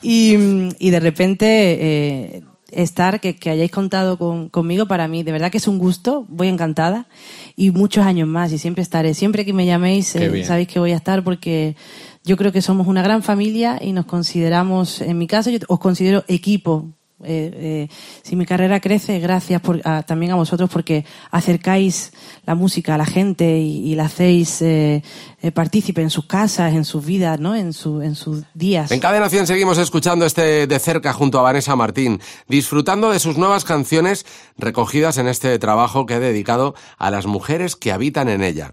[0.01, 0.35] y,
[0.79, 5.51] y de repente eh, estar, que, que hayáis contado con- conmigo, para mí de verdad
[5.51, 7.07] que es un gusto, voy encantada
[7.55, 9.13] y muchos años más y siempre estaré.
[9.13, 11.75] Siempre que me llaméis eh, sabéis que voy a estar porque
[12.23, 15.79] yo creo que somos una gran familia y nos consideramos, en mi caso, yo os
[15.79, 16.94] considero equipo.
[17.23, 17.87] Eh, eh,
[18.23, 22.11] si mi carrera crece, gracias por- a- también a vosotros porque acercáis
[22.45, 25.01] la música a la gente y, la hacéis eh,
[25.41, 27.55] eh, partícipe en sus casas, en sus vidas, ¿no?
[27.55, 28.91] en, su, en sus días.
[28.91, 33.37] En Cadena 100 seguimos escuchando este de cerca junto a Vanessa Martín, disfrutando de sus
[33.37, 34.25] nuevas canciones
[34.57, 38.71] recogidas en este trabajo que he dedicado a las mujeres que habitan en ella.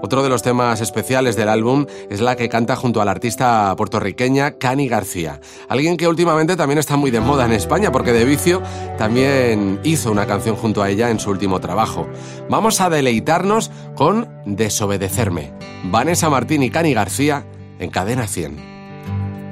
[0.00, 3.74] Otro de los temas especiales del álbum es la que canta junto a la artista
[3.76, 8.24] puertorriqueña Cani García, alguien que últimamente también está muy de moda en España porque de
[8.24, 8.62] vicio
[8.96, 12.06] también hizo una canción junto a ella en su último trabajo.
[12.48, 15.52] Vamos a deleitarnos con Desobedecerme.
[15.84, 17.44] Vanessa Martín y Cani García
[17.80, 18.56] en Cadena 100.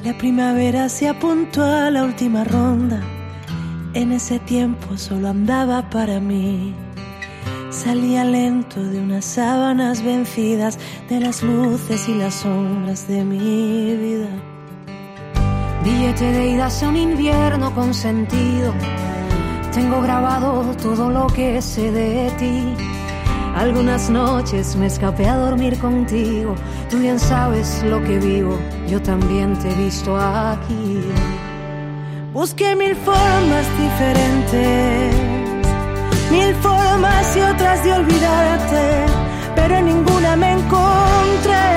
[0.04, 3.02] La primavera se apuntó a la última ronda.
[3.94, 6.85] En ese tiempo solo andaba para mí.
[7.70, 14.28] Salía lento de unas sábanas vencidas, de las luces y las sombras de mi vida.
[15.84, 18.72] Billete de ida hacia un invierno con sentido.
[19.72, 22.74] Tengo grabado todo lo que sé de ti.
[23.56, 26.54] Algunas noches me escapé a dormir contigo.
[26.90, 28.58] Tú bien sabes lo que vivo.
[28.88, 31.00] Yo también te he visto aquí.
[32.32, 35.14] Busqué mil formas diferentes,
[36.36, 39.06] mil formas y otras de olvidarte,
[39.54, 41.68] pero ninguna me encontré.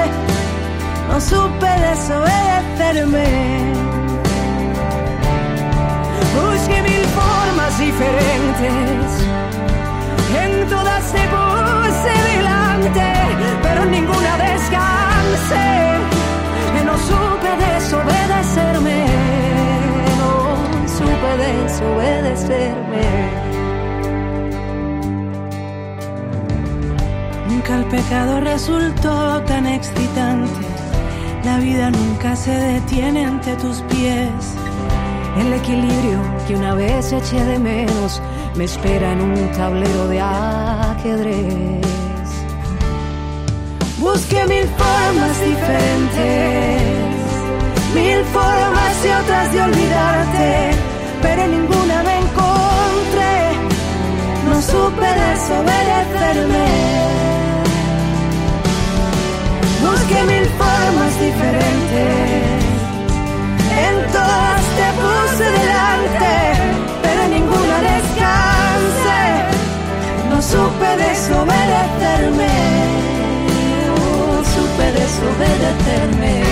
[1.10, 3.28] No supe desobedecerme.
[6.36, 9.07] Busqué mil formas diferentes.
[10.43, 13.07] En todas te puse delante,
[13.64, 15.70] pero en ninguna descansé.
[16.86, 18.99] No supe desobedecerme.
[20.22, 20.34] No
[20.97, 23.49] supe desobedecerme.
[27.60, 30.66] Nunca el pecado resultó tan excitante.
[31.43, 34.32] La vida nunca se detiene ante tus pies.
[35.38, 38.22] El equilibrio que una vez eché de menos
[38.55, 41.86] me espera en un tablero de ajedrez.
[43.97, 46.82] Busqué mil formas diferentes,
[47.93, 50.72] mil formas y otras de olvidarte,
[51.22, 53.51] pero ninguna me encontré.
[54.47, 57.29] No supe desobedecerme.
[75.22, 76.49] Supe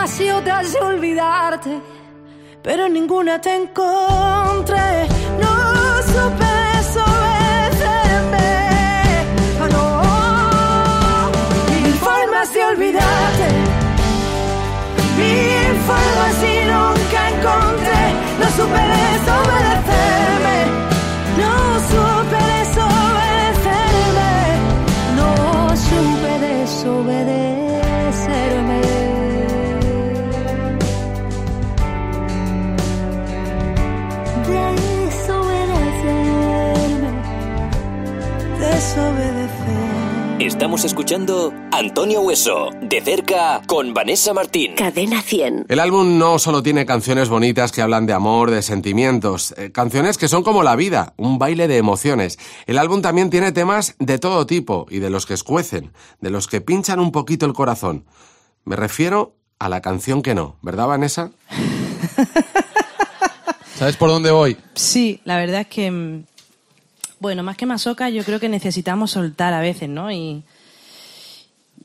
[0.00, 1.80] Mil formas y otras de olvidarte.
[2.62, 5.06] pero ninguna te encontré.
[5.38, 8.48] No supe desobedecerme.
[9.60, 9.84] Ah, no.
[11.82, 13.48] Mil formas de olvidarte,
[15.18, 18.02] mil formas y nunca encontré.
[18.40, 20.09] No supe desobedecerme.
[40.70, 44.76] Estamos escuchando Antonio Hueso, de cerca con Vanessa Martín.
[44.76, 45.66] Cadena 100.
[45.68, 50.16] El álbum no solo tiene canciones bonitas que hablan de amor, de sentimientos, eh, canciones
[50.16, 52.38] que son como la vida, un baile de emociones.
[52.66, 55.90] El álbum también tiene temas de todo tipo y de los que escuecen,
[56.20, 58.04] de los que pinchan un poquito el corazón.
[58.64, 61.32] Me refiero a la canción que no, ¿verdad, Vanessa?
[63.76, 64.56] ¿Sabes por dónde voy?
[64.76, 66.22] Sí, la verdad es que mm,
[67.18, 70.12] bueno, más que masoca, yo creo que necesitamos soltar a veces, ¿no?
[70.12, 70.44] Y,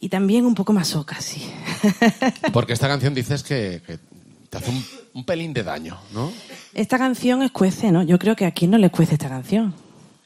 [0.06, 1.42] y también un poco masoca, sí.
[2.54, 3.82] Porque esta canción dices que,
[4.52, 4.72] te hace
[5.16, 6.32] un, pelín de daño, ¿no?
[6.76, 8.04] Esta canción escuece, ¿no?
[8.04, 9.74] Yo creo que a quién no le cuece esta canción.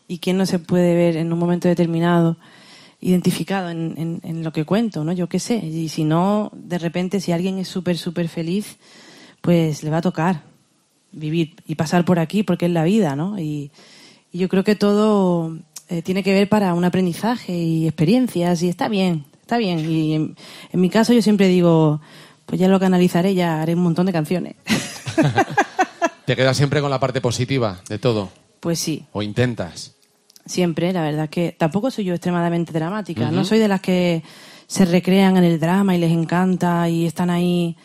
[0.10, 2.36] Y quién no se puede ver en un momento determinado
[3.00, 5.14] identificado en, en, lo que cuento, ¿no?
[5.14, 5.56] Yo qué sé.
[5.66, 8.80] Y si no, de repente, si alguien es súper, súper feliz,
[9.40, 10.42] pues le va a tocar
[11.14, 13.40] vivir y pasar por aquí porque es la vida, ¿no?
[13.40, 13.72] Y,
[14.34, 15.58] y yo creo que todo
[15.88, 19.80] eh, tiene que ver para un aprendizaje y experiencias y está bien, está bien.
[19.90, 20.36] Y en,
[20.74, 22.02] mi caso yo siempre digo,
[22.46, 24.56] pues ya lo canalizaré, ya haré un montón de canciones.
[26.26, 28.30] ¿Te quedas siempre con la parte positiva de todo?
[28.60, 29.08] Pues sí.
[29.12, 29.96] ¿O intentas?
[30.46, 33.32] Siempre, la verdad que tampoco soy yo extremadamente dramática.
[33.32, 34.22] No soy de las que
[34.68, 37.76] se recrean en el drama y les encanta y están ahí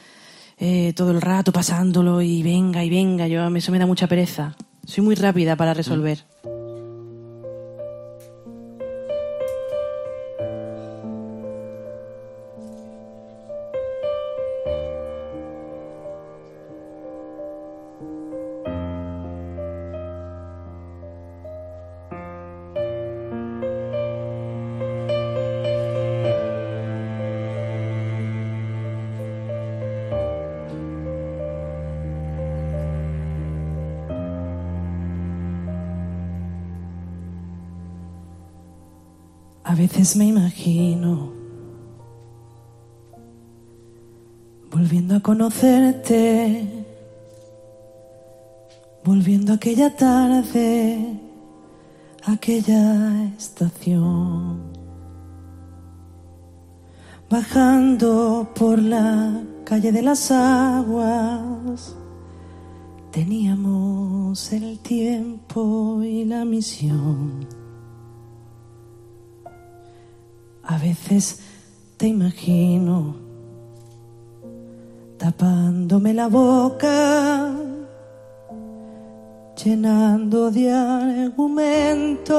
[0.59, 3.27] eh, todo el rato pasándolo y venga y venga.
[3.27, 4.55] Yo, eso me da mucha pereza.
[4.87, 6.25] Soy muy rápida para resolver.
[45.25, 46.69] Conocerte,
[49.03, 51.19] volviendo aquella tarde,
[52.27, 54.61] aquella estación,
[57.31, 61.97] bajando por la calle de las aguas.
[63.11, 67.47] Teníamos el tiempo y la misión
[70.65, 71.41] a veces
[71.97, 73.24] te imagino
[75.25, 77.57] tapándome la boca,
[79.65, 82.37] llenando de argumentos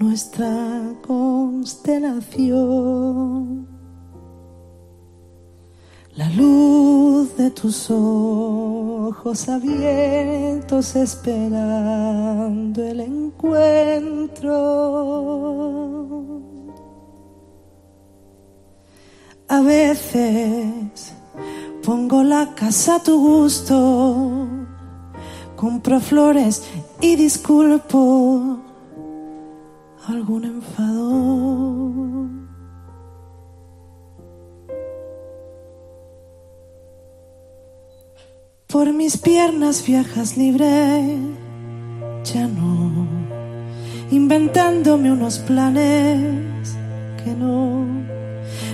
[0.00, 3.68] nuestra constelación.
[6.16, 14.50] La luz de tus ojos abiertos esperando el encuentro.
[19.46, 21.15] A veces
[21.84, 24.48] pongo la casa a tu gusto,
[25.54, 26.64] compro flores
[27.00, 28.58] y disculpo
[30.08, 31.86] algún enfado.
[38.66, 41.18] Por mis piernas viajas libre,
[42.24, 43.06] ya no,
[44.10, 46.76] inventándome unos planes
[47.22, 48.15] que no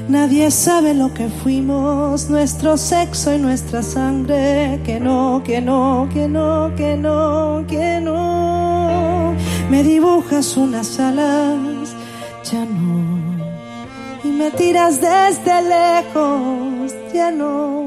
[0.08, 4.80] Nadie sabe lo que fuimos, nuestro sexo y nuestra sangre.
[4.84, 9.34] Que no, que no, que no, que no, que no.
[9.70, 11.94] Me dibujas unas alas,
[12.44, 13.22] ya no.
[14.24, 17.82] Y me tiras desde lejos, ya no.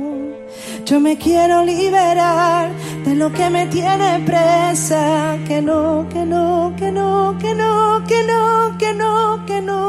[0.85, 2.69] Yo me quiero liberar
[3.05, 5.37] de lo que me tiene presa.
[5.47, 9.84] Que no, que no, que no, que no, que no, que no, que no,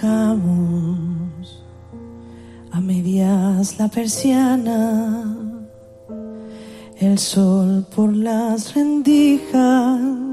[0.00, 1.64] bajamos
[2.72, 5.36] a medias la persiana,
[6.98, 10.29] el sol por las rendijas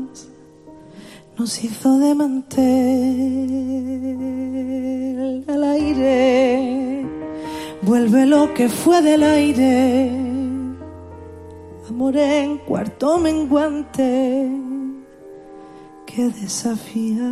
[1.38, 2.63] nos hizo de mantel
[5.47, 7.05] al aire,
[7.83, 10.09] vuelve lo que fue del aire,
[11.89, 14.49] amor en cuarto menguante.
[16.07, 17.29] Que desafía.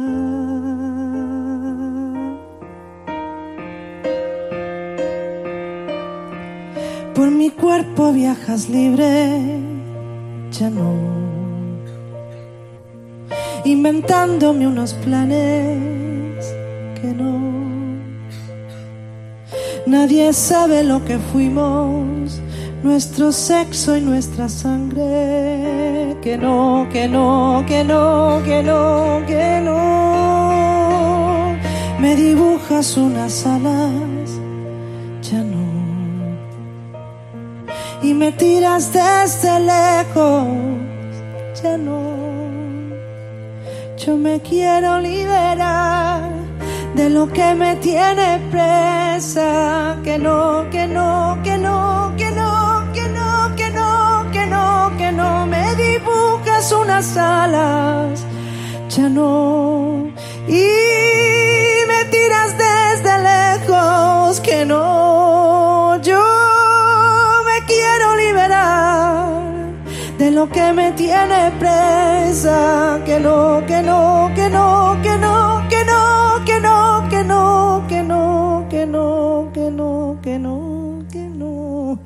[7.15, 9.59] Por mi cuerpo viajas libre,
[10.51, 11.24] ya no
[13.65, 16.45] inventándome unos planes
[17.01, 17.55] que no.
[19.87, 22.39] Nadie sabe lo que fuimos,
[22.83, 26.15] nuestro sexo y nuestra sangre.
[26.21, 31.55] Que no, que no, que no, que no, que no.
[31.99, 34.29] Me dibujas unas alas,
[35.23, 35.65] ya no.
[38.03, 40.47] Y me tiras desde lejos,
[41.63, 42.24] ya no
[44.05, 46.29] yo me quiero liberar
[46.93, 49.97] de lo que me tiene presa.
[50.03, 55.11] Que no, que no, que no, que no, que no, que no, que no, que
[55.11, 58.23] no me dibujas unas alas.
[58.89, 60.11] Ya no.
[60.47, 60.67] Y
[61.91, 64.39] me tiras desde lejos.
[64.41, 66.21] Que no, yo
[67.47, 69.45] me quiero liberar
[70.17, 71.64] de lo que me tiene presa,
[72.43, 78.03] que no, que no, que no, que no, que no, que no, que no, que
[78.03, 81.99] no, que no, que no, que no, que no,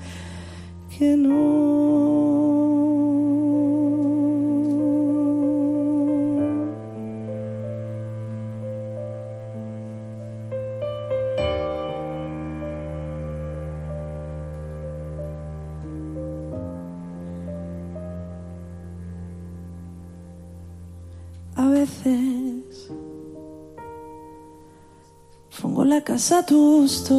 [0.91, 1.78] que no.
[26.03, 27.13] Casa tu gusto,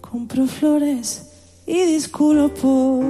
[0.00, 1.30] compro flores
[1.66, 3.00] y disculpo.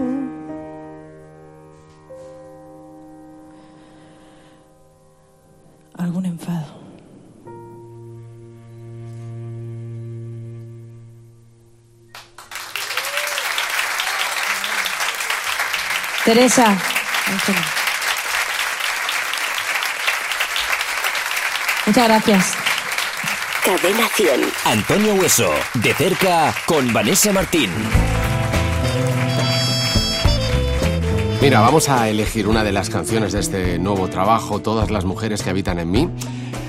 [5.96, 6.66] Algún enfado.
[16.24, 16.76] Teresa.
[21.87, 22.55] Muchas gracias.
[23.62, 24.41] Cadena 100.
[24.64, 27.70] Antonio Hueso, de cerca con Vanessa Martín.
[31.43, 35.43] Mira, vamos a elegir una de las canciones de este nuevo trabajo, Todas las mujeres
[35.43, 36.09] que habitan en mí.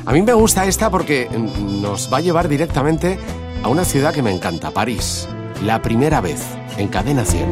[0.06, 3.18] A mí me gusta esta porque nos va a llevar directamente
[3.64, 5.30] a una ciudad que me encanta, París.
[5.64, 6.42] La primera vez,
[6.78, 7.44] en Cadena 100.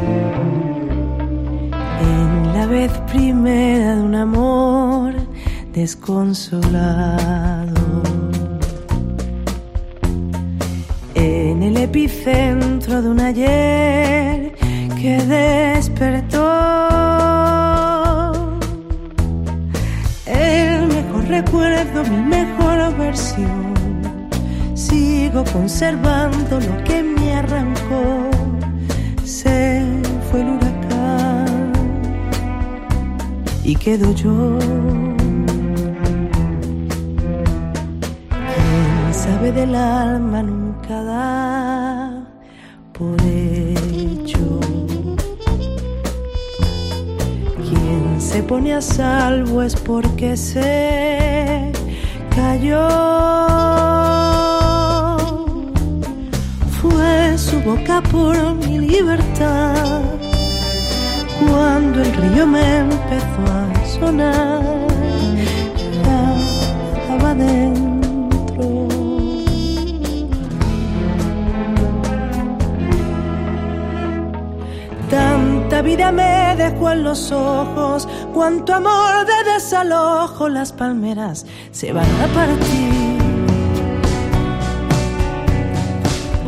[2.01, 5.22] En la vez primera de un amor
[5.73, 6.83] desconsolado.
[11.15, 14.53] En el epicentro de un ayer
[15.01, 16.39] que despertó.
[20.25, 23.73] El mejor recuerdo, mi mejor versión.
[24.75, 28.29] Sigo conservando lo que me arrancó.
[29.23, 29.81] Se
[30.29, 31.71] fue el huracán
[33.63, 35.02] y quedo yo.
[39.51, 42.23] Del alma nunca da
[42.93, 44.59] por hecho.
[47.57, 51.71] Quien se pone a salvo es porque se
[52.33, 52.87] cayó.
[56.81, 60.01] Fue su boca por mi libertad
[61.39, 64.61] cuando el río me empezó a sonar.
[66.05, 67.17] Ya
[75.83, 82.27] vida me dejó en los ojos, cuánto amor de desalojo, las palmeras se van a
[82.33, 83.13] partir.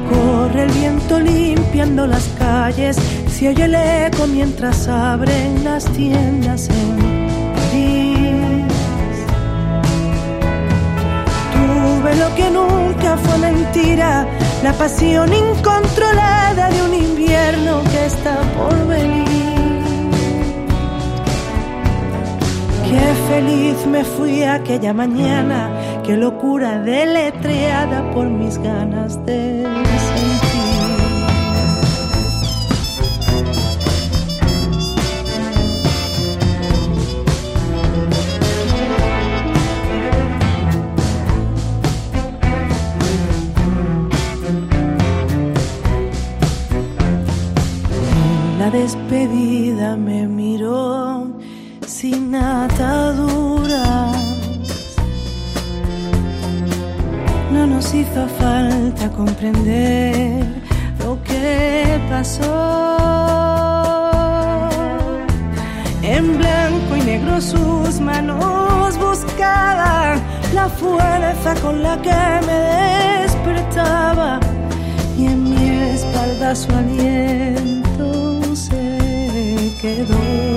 [0.10, 6.98] Corre el viento limpiando las calles, se oye el eco mientras abren las tiendas en
[7.56, 8.66] París.
[11.54, 14.26] Tuve lo que nunca fue mentira,
[14.64, 19.25] la pasión incontrolada de un invierno que está por venir.
[22.96, 25.70] Qué feliz me fui aquella mañana,
[26.06, 29.66] qué locura deletreada por mis ganas de
[58.96, 60.46] falta comprender
[61.00, 62.98] lo que pasó.
[66.02, 70.16] En blanco y dentro sus manos buscaba
[70.54, 72.16] la fuerza con la que
[72.48, 74.40] me despertaba
[75.18, 80.56] y en mi espalda su aliento se quedó.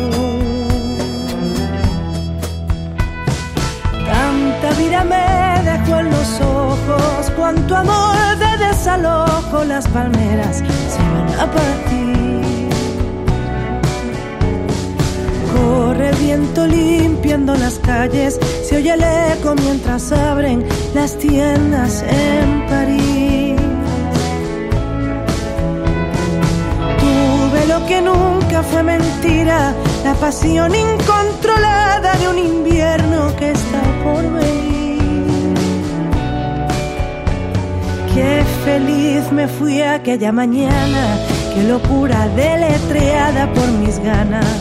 [4.06, 8.27] Tanta vida me dejó en los ojos, cuánto amor
[8.88, 12.68] de desalojo, las palmeras se van a partir.
[15.52, 20.64] Corre el viento limpiando las calles, se oye el eco mientras abren
[20.94, 23.60] las tiendas en París.
[26.98, 29.74] Tuve lo que nunca fue mentira,
[30.04, 34.57] la pasión incontrolada de un invierno que está por venir.
[38.18, 41.02] Qué feliz me fui aquella mañana,
[41.54, 44.56] qué locura deletreada por mis ganas.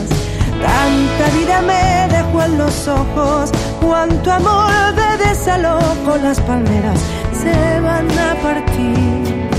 [0.62, 3.50] Tanta vida me dejó en los ojos,
[3.80, 7.00] cuánto amor de desalojo, las palmeras
[7.32, 9.50] se van a partir.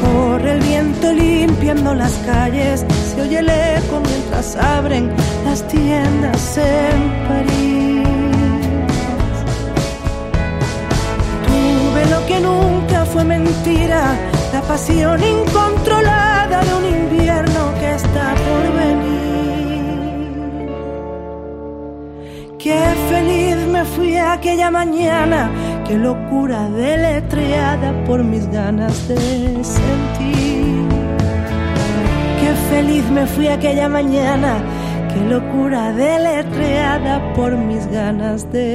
[0.00, 5.12] Corre el viento limpiando las calles, se oye el eco mientras abren
[5.44, 7.91] las tiendas en París.
[12.12, 14.02] Lo que nunca fue mentira,
[14.52, 19.82] la pasión incontrolada de un invierno que está por venir.
[22.58, 25.50] Qué feliz me fui aquella mañana,
[25.86, 29.16] qué locura deletreada por mis ganas de
[29.78, 30.88] sentir.
[32.40, 34.52] Qué feliz me fui aquella mañana,
[35.10, 38.68] qué locura deletreada por mis ganas de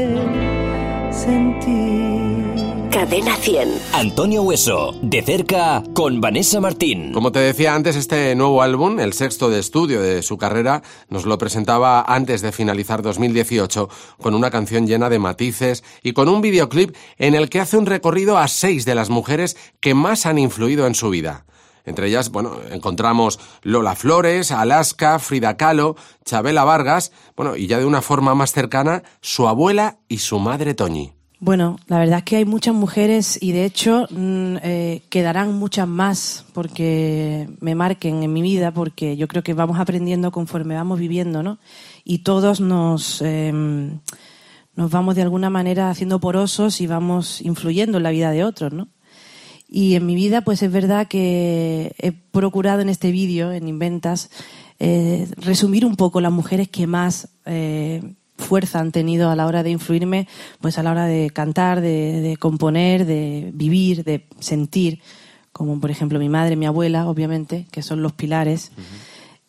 [1.11, 2.76] sentir.
[2.97, 3.79] Cadena 100.
[3.93, 7.11] Antonio Hueso, de cerca con Vanessa Martín.
[7.13, 11.27] Como te decía antes, este nuevo álbum, el sexto de estudio de su carrera, nos
[11.27, 13.87] lo presentaba antes de finalizar 2018
[14.19, 17.85] con una canción llena de matices y con un videoclip en el que hace un
[17.85, 21.45] recorrido a seis de las mujeres que más han influido en su vida.
[21.85, 27.85] Entre ellas, bueno, encontramos Lola Flores, Alaska, Frida Kahlo, Chabela Vargas, bueno, y ya de
[27.85, 31.16] una forma más cercana, su abuela y su madre Toñi.
[31.39, 35.87] Bueno, la verdad es que hay muchas mujeres y de hecho mm, eh, quedarán muchas
[35.87, 40.97] más porque me marquen en mi vida, porque yo creo que vamos aprendiendo conforme vamos
[40.99, 41.59] viviendo, ¿no?
[42.03, 43.53] Y todos nos, eh,
[44.75, 48.73] nos vamos de alguna manera haciendo porosos y vamos influyendo en la vida de otros,
[48.73, 48.87] ¿no?
[49.69, 54.31] Y en mi vida, pues es verdad que he procurado en este vídeo, en Inventas,
[54.79, 59.63] eh, resumir un poco las mujeres que más eh, fuerza han tenido a la hora
[59.63, 60.27] de influirme,
[60.61, 65.01] pues a la hora de cantar, de, de componer, de vivir, de sentir,
[65.51, 68.71] como por ejemplo mi madre, mi abuela, obviamente, que son los pilares.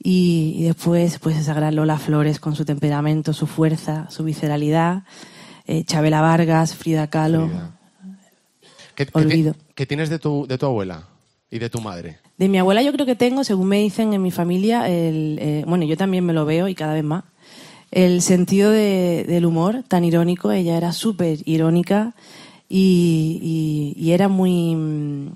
[0.03, 5.03] y, y después, pues esa gran Lola Flores con su temperamento, su fuerza, su visceralidad.
[5.67, 7.47] eh, Chabela Vargas, Frida Kahlo.
[7.49, 7.75] Frida.
[8.95, 9.55] ¿Qué, qué Olvido.
[9.75, 11.05] qué tienes de tu, de tu abuela
[11.51, 12.19] y de tu madre?
[12.37, 15.65] De mi abuela yo creo que tengo, según me dicen en mi familia, el, eh,
[15.69, 17.25] bueno, yo también me lo veo y cada vez más,
[17.91, 20.51] el sentido de- del humor tan irónico.
[20.53, 22.15] Ella era súper irónica
[22.69, 24.75] y, y- y era muy...
[24.75, 25.29] mm,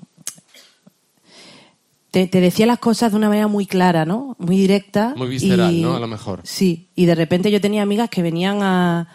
[2.11, 4.37] Te, te decía las cosas de una manera muy clara, ¿no?
[4.39, 5.15] Muy directa.
[5.17, 5.97] Muy visceral, y- ¿no?
[5.97, 6.41] A lo mejor.
[6.45, 9.09] Sí, y de repente yo tenía amigas que venían a,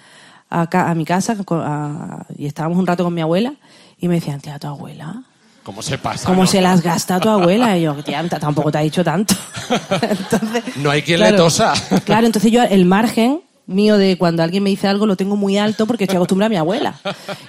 [0.50, 3.54] a, mi casa a- y estábamos un rato con mi abuela
[4.00, 5.24] y me decían, tía, tu abuela...
[5.68, 6.26] ¿Cómo se pasa?
[6.26, 6.48] ¿Cómo no?
[6.48, 7.78] se las gasta tu abuela?
[7.78, 9.36] Y yo, tía, tampoco te ha dicho tanto.
[10.02, 11.74] entonces, No hay quien le tosa.
[12.06, 15.58] Claro, entonces yo el margen mío de cuando alguien me dice algo lo tengo muy
[15.58, 16.96] alto porque estoy acostumbrada a mi abuela.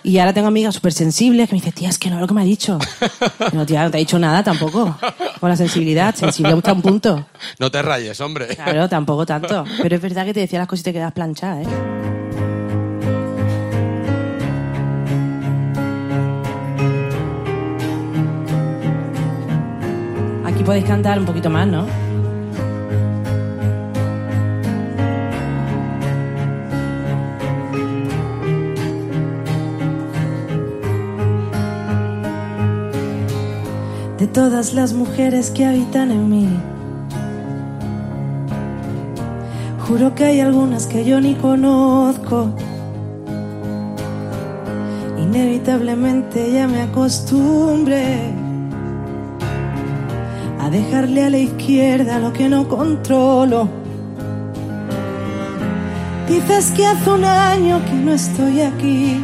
[0.03, 2.27] Y ahora tengo amigas súper sensibles que me dicen, tía, es que no es lo
[2.27, 2.81] que me ha dicho.
[3.53, 4.99] No, tía, no te ha dicho nada tampoco.
[5.39, 7.25] Con la sensibilidad, sensible hasta un punto.
[7.61, 8.49] No te rayes, hombre.
[8.49, 9.65] Claro, tampoco tanto.
[9.81, 12.48] Pero es verdad que te decía las cosas y te quedas planchada, ¿eh?
[20.59, 21.87] Aquí podéis cantar un poquito más, ¿no?
[34.19, 36.49] de todas las mujeres que habitan en mí.
[39.87, 42.51] Juro que hay algunas que yo ni conozco.
[45.17, 48.48] Inevitablemente ya me acostumbré
[50.61, 53.69] a dejarle a la izquierda lo que no controlo.
[56.29, 59.21] Dices que hace un año que no estoy aquí.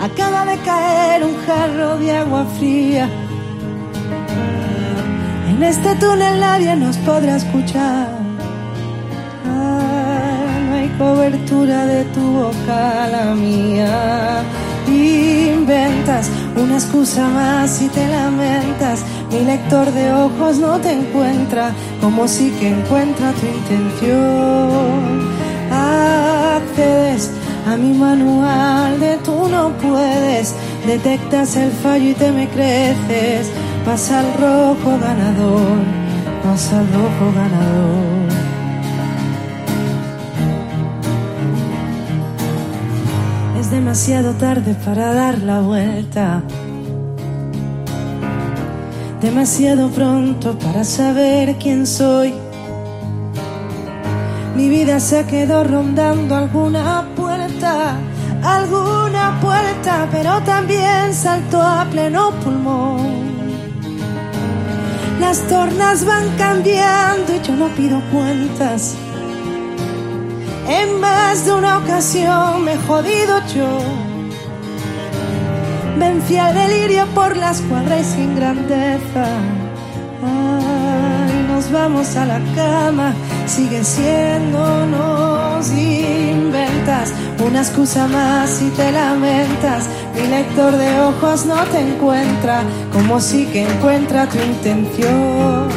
[0.00, 3.08] Acaba de caer un jarro de agua fría.
[5.50, 8.08] En este túnel nadie nos podrá escuchar.
[9.46, 14.42] Ah, no hay cobertura de tu boca, la mía.
[14.88, 19.04] Inventas una excusa más y te lamentas.
[19.30, 25.28] Mi lector de ojos no te encuentra, como si que encuentra tu intención.
[25.70, 27.30] Accedes
[27.66, 30.54] a mi manual de tú no puedes,
[30.86, 33.50] detectas el fallo y te me creces.
[33.84, 35.78] Pasa el rojo ganador,
[36.42, 38.25] pasa el rojo ganador.
[43.96, 46.42] Demasiado tarde para dar la vuelta.
[49.22, 52.34] Demasiado pronto para saber quién soy.
[54.54, 57.96] Mi vida se quedó rondando alguna puerta,
[58.42, 63.06] alguna puerta, pero también saltó a pleno pulmón.
[65.18, 68.94] Las tornas van cambiando y yo no pido cuentas.
[70.68, 73.78] En más de una ocasión me he jodido yo.
[75.98, 79.26] Vencí al delirio por las cuadras y sin grandeza.
[80.22, 83.14] Ay, nos vamos a la cama,
[83.46, 87.12] sigue siendo nos inventas
[87.44, 89.88] una excusa más y te lamentas.
[90.14, 92.62] Mi lector de ojos no te encuentra,
[92.92, 95.68] como si que encuentra tu intención.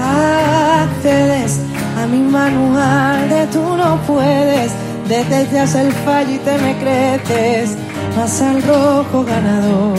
[0.00, 1.60] Accedes
[2.06, 4.70] a mi manual de tú no puedes,
[5.08, 7.76] detectas el fallo y te me crees,
[8.14, 9.98] pasa el rojo ganador.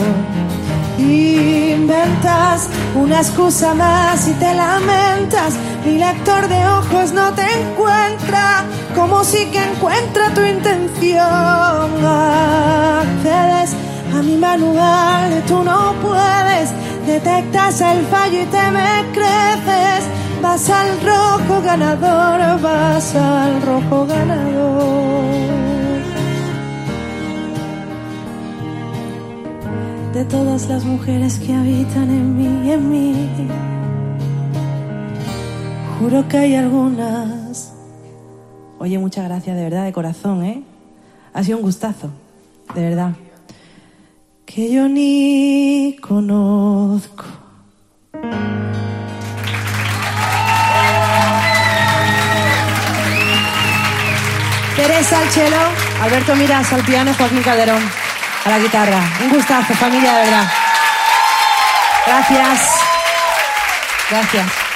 [0.98, 5.54] Inventas una excusa más y te lamentas.
[5.84, 11.88] Mi lector de ojos no te encuentra, como si que encuentra tu intención.
[13.04, 13.74] Accedes
[14.16, 16.70] a mi manual de tú no puedes,
[17.06, 20.17] detectas el fallo y te me creces.
[20.42, 25.58] Vas al rojo ganador, vas al rojo ganador.
[30.18, 33.28] de todas las mujeres que habitan en mí, en mí.
[35.96, 37.72] Juro que hay algunas.
[38.80, 40.64] Oye, muchas gracias, de verdad, de corazón, ¿eh?
[41.32, 42.10] Ha sido un gustazo,
[42.74, 43.12] de verdad.
[44.44, 47.24] Que yo ni conozco.
[54.78, 55.56] Teresa al cello,
[56.00, 57.82] Alberto Miras al piano, Joaquín Calderón
[58.44, 59.00] a la guitarra.
[59.20, 60.52] Un gustazo, familia, de verdad.
[62.06, 62.60] Gracias.
[64.08, 64.67] Gracias.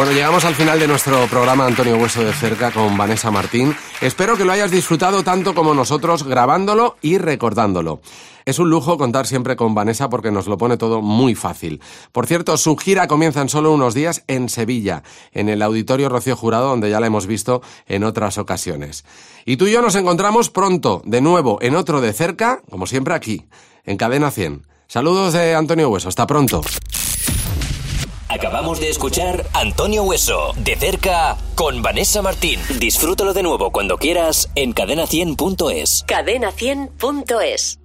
[0.00, 3.76] Bueno, llegamos al final de nuestro programa Antonio Hueso de cerca con Vanessa Martín.
[4.00, 8.00] Espero que lo hayas disfrutado tanto como nosotros grabándolo y recordándolo.
[8.46, 11.82] Es un lujo contar siempre con Vanessa porque nos lo pone todo muy fácil.
[12.12, 16.34] Por cierto, su gira comienza en solo unos días en Sevilla, en el Auditorio Rocío
[16.34, 19.04] Jurado, donde ya la hemos visto en otras ocasiones.
[19.44, 23.12] Y tú y yo nos encontramos pronto, de nuevo, en otro de cerca, como siempre
[23.12, 23.44] aquí,
[23.84, 24.66] en Cadena 100.
[24.86, 26.62] Saludos de Antonio Hueso, hasta pronto.
[28.30, 32.60] Acabamos de escuchar Antonio Hueso, de cerca, con Vanessa Martín.
[32.78, 36.06] Disfrútalo de nuevo cuando quieras en cadena100.es.
[36.06, 37.79] Cadena100.es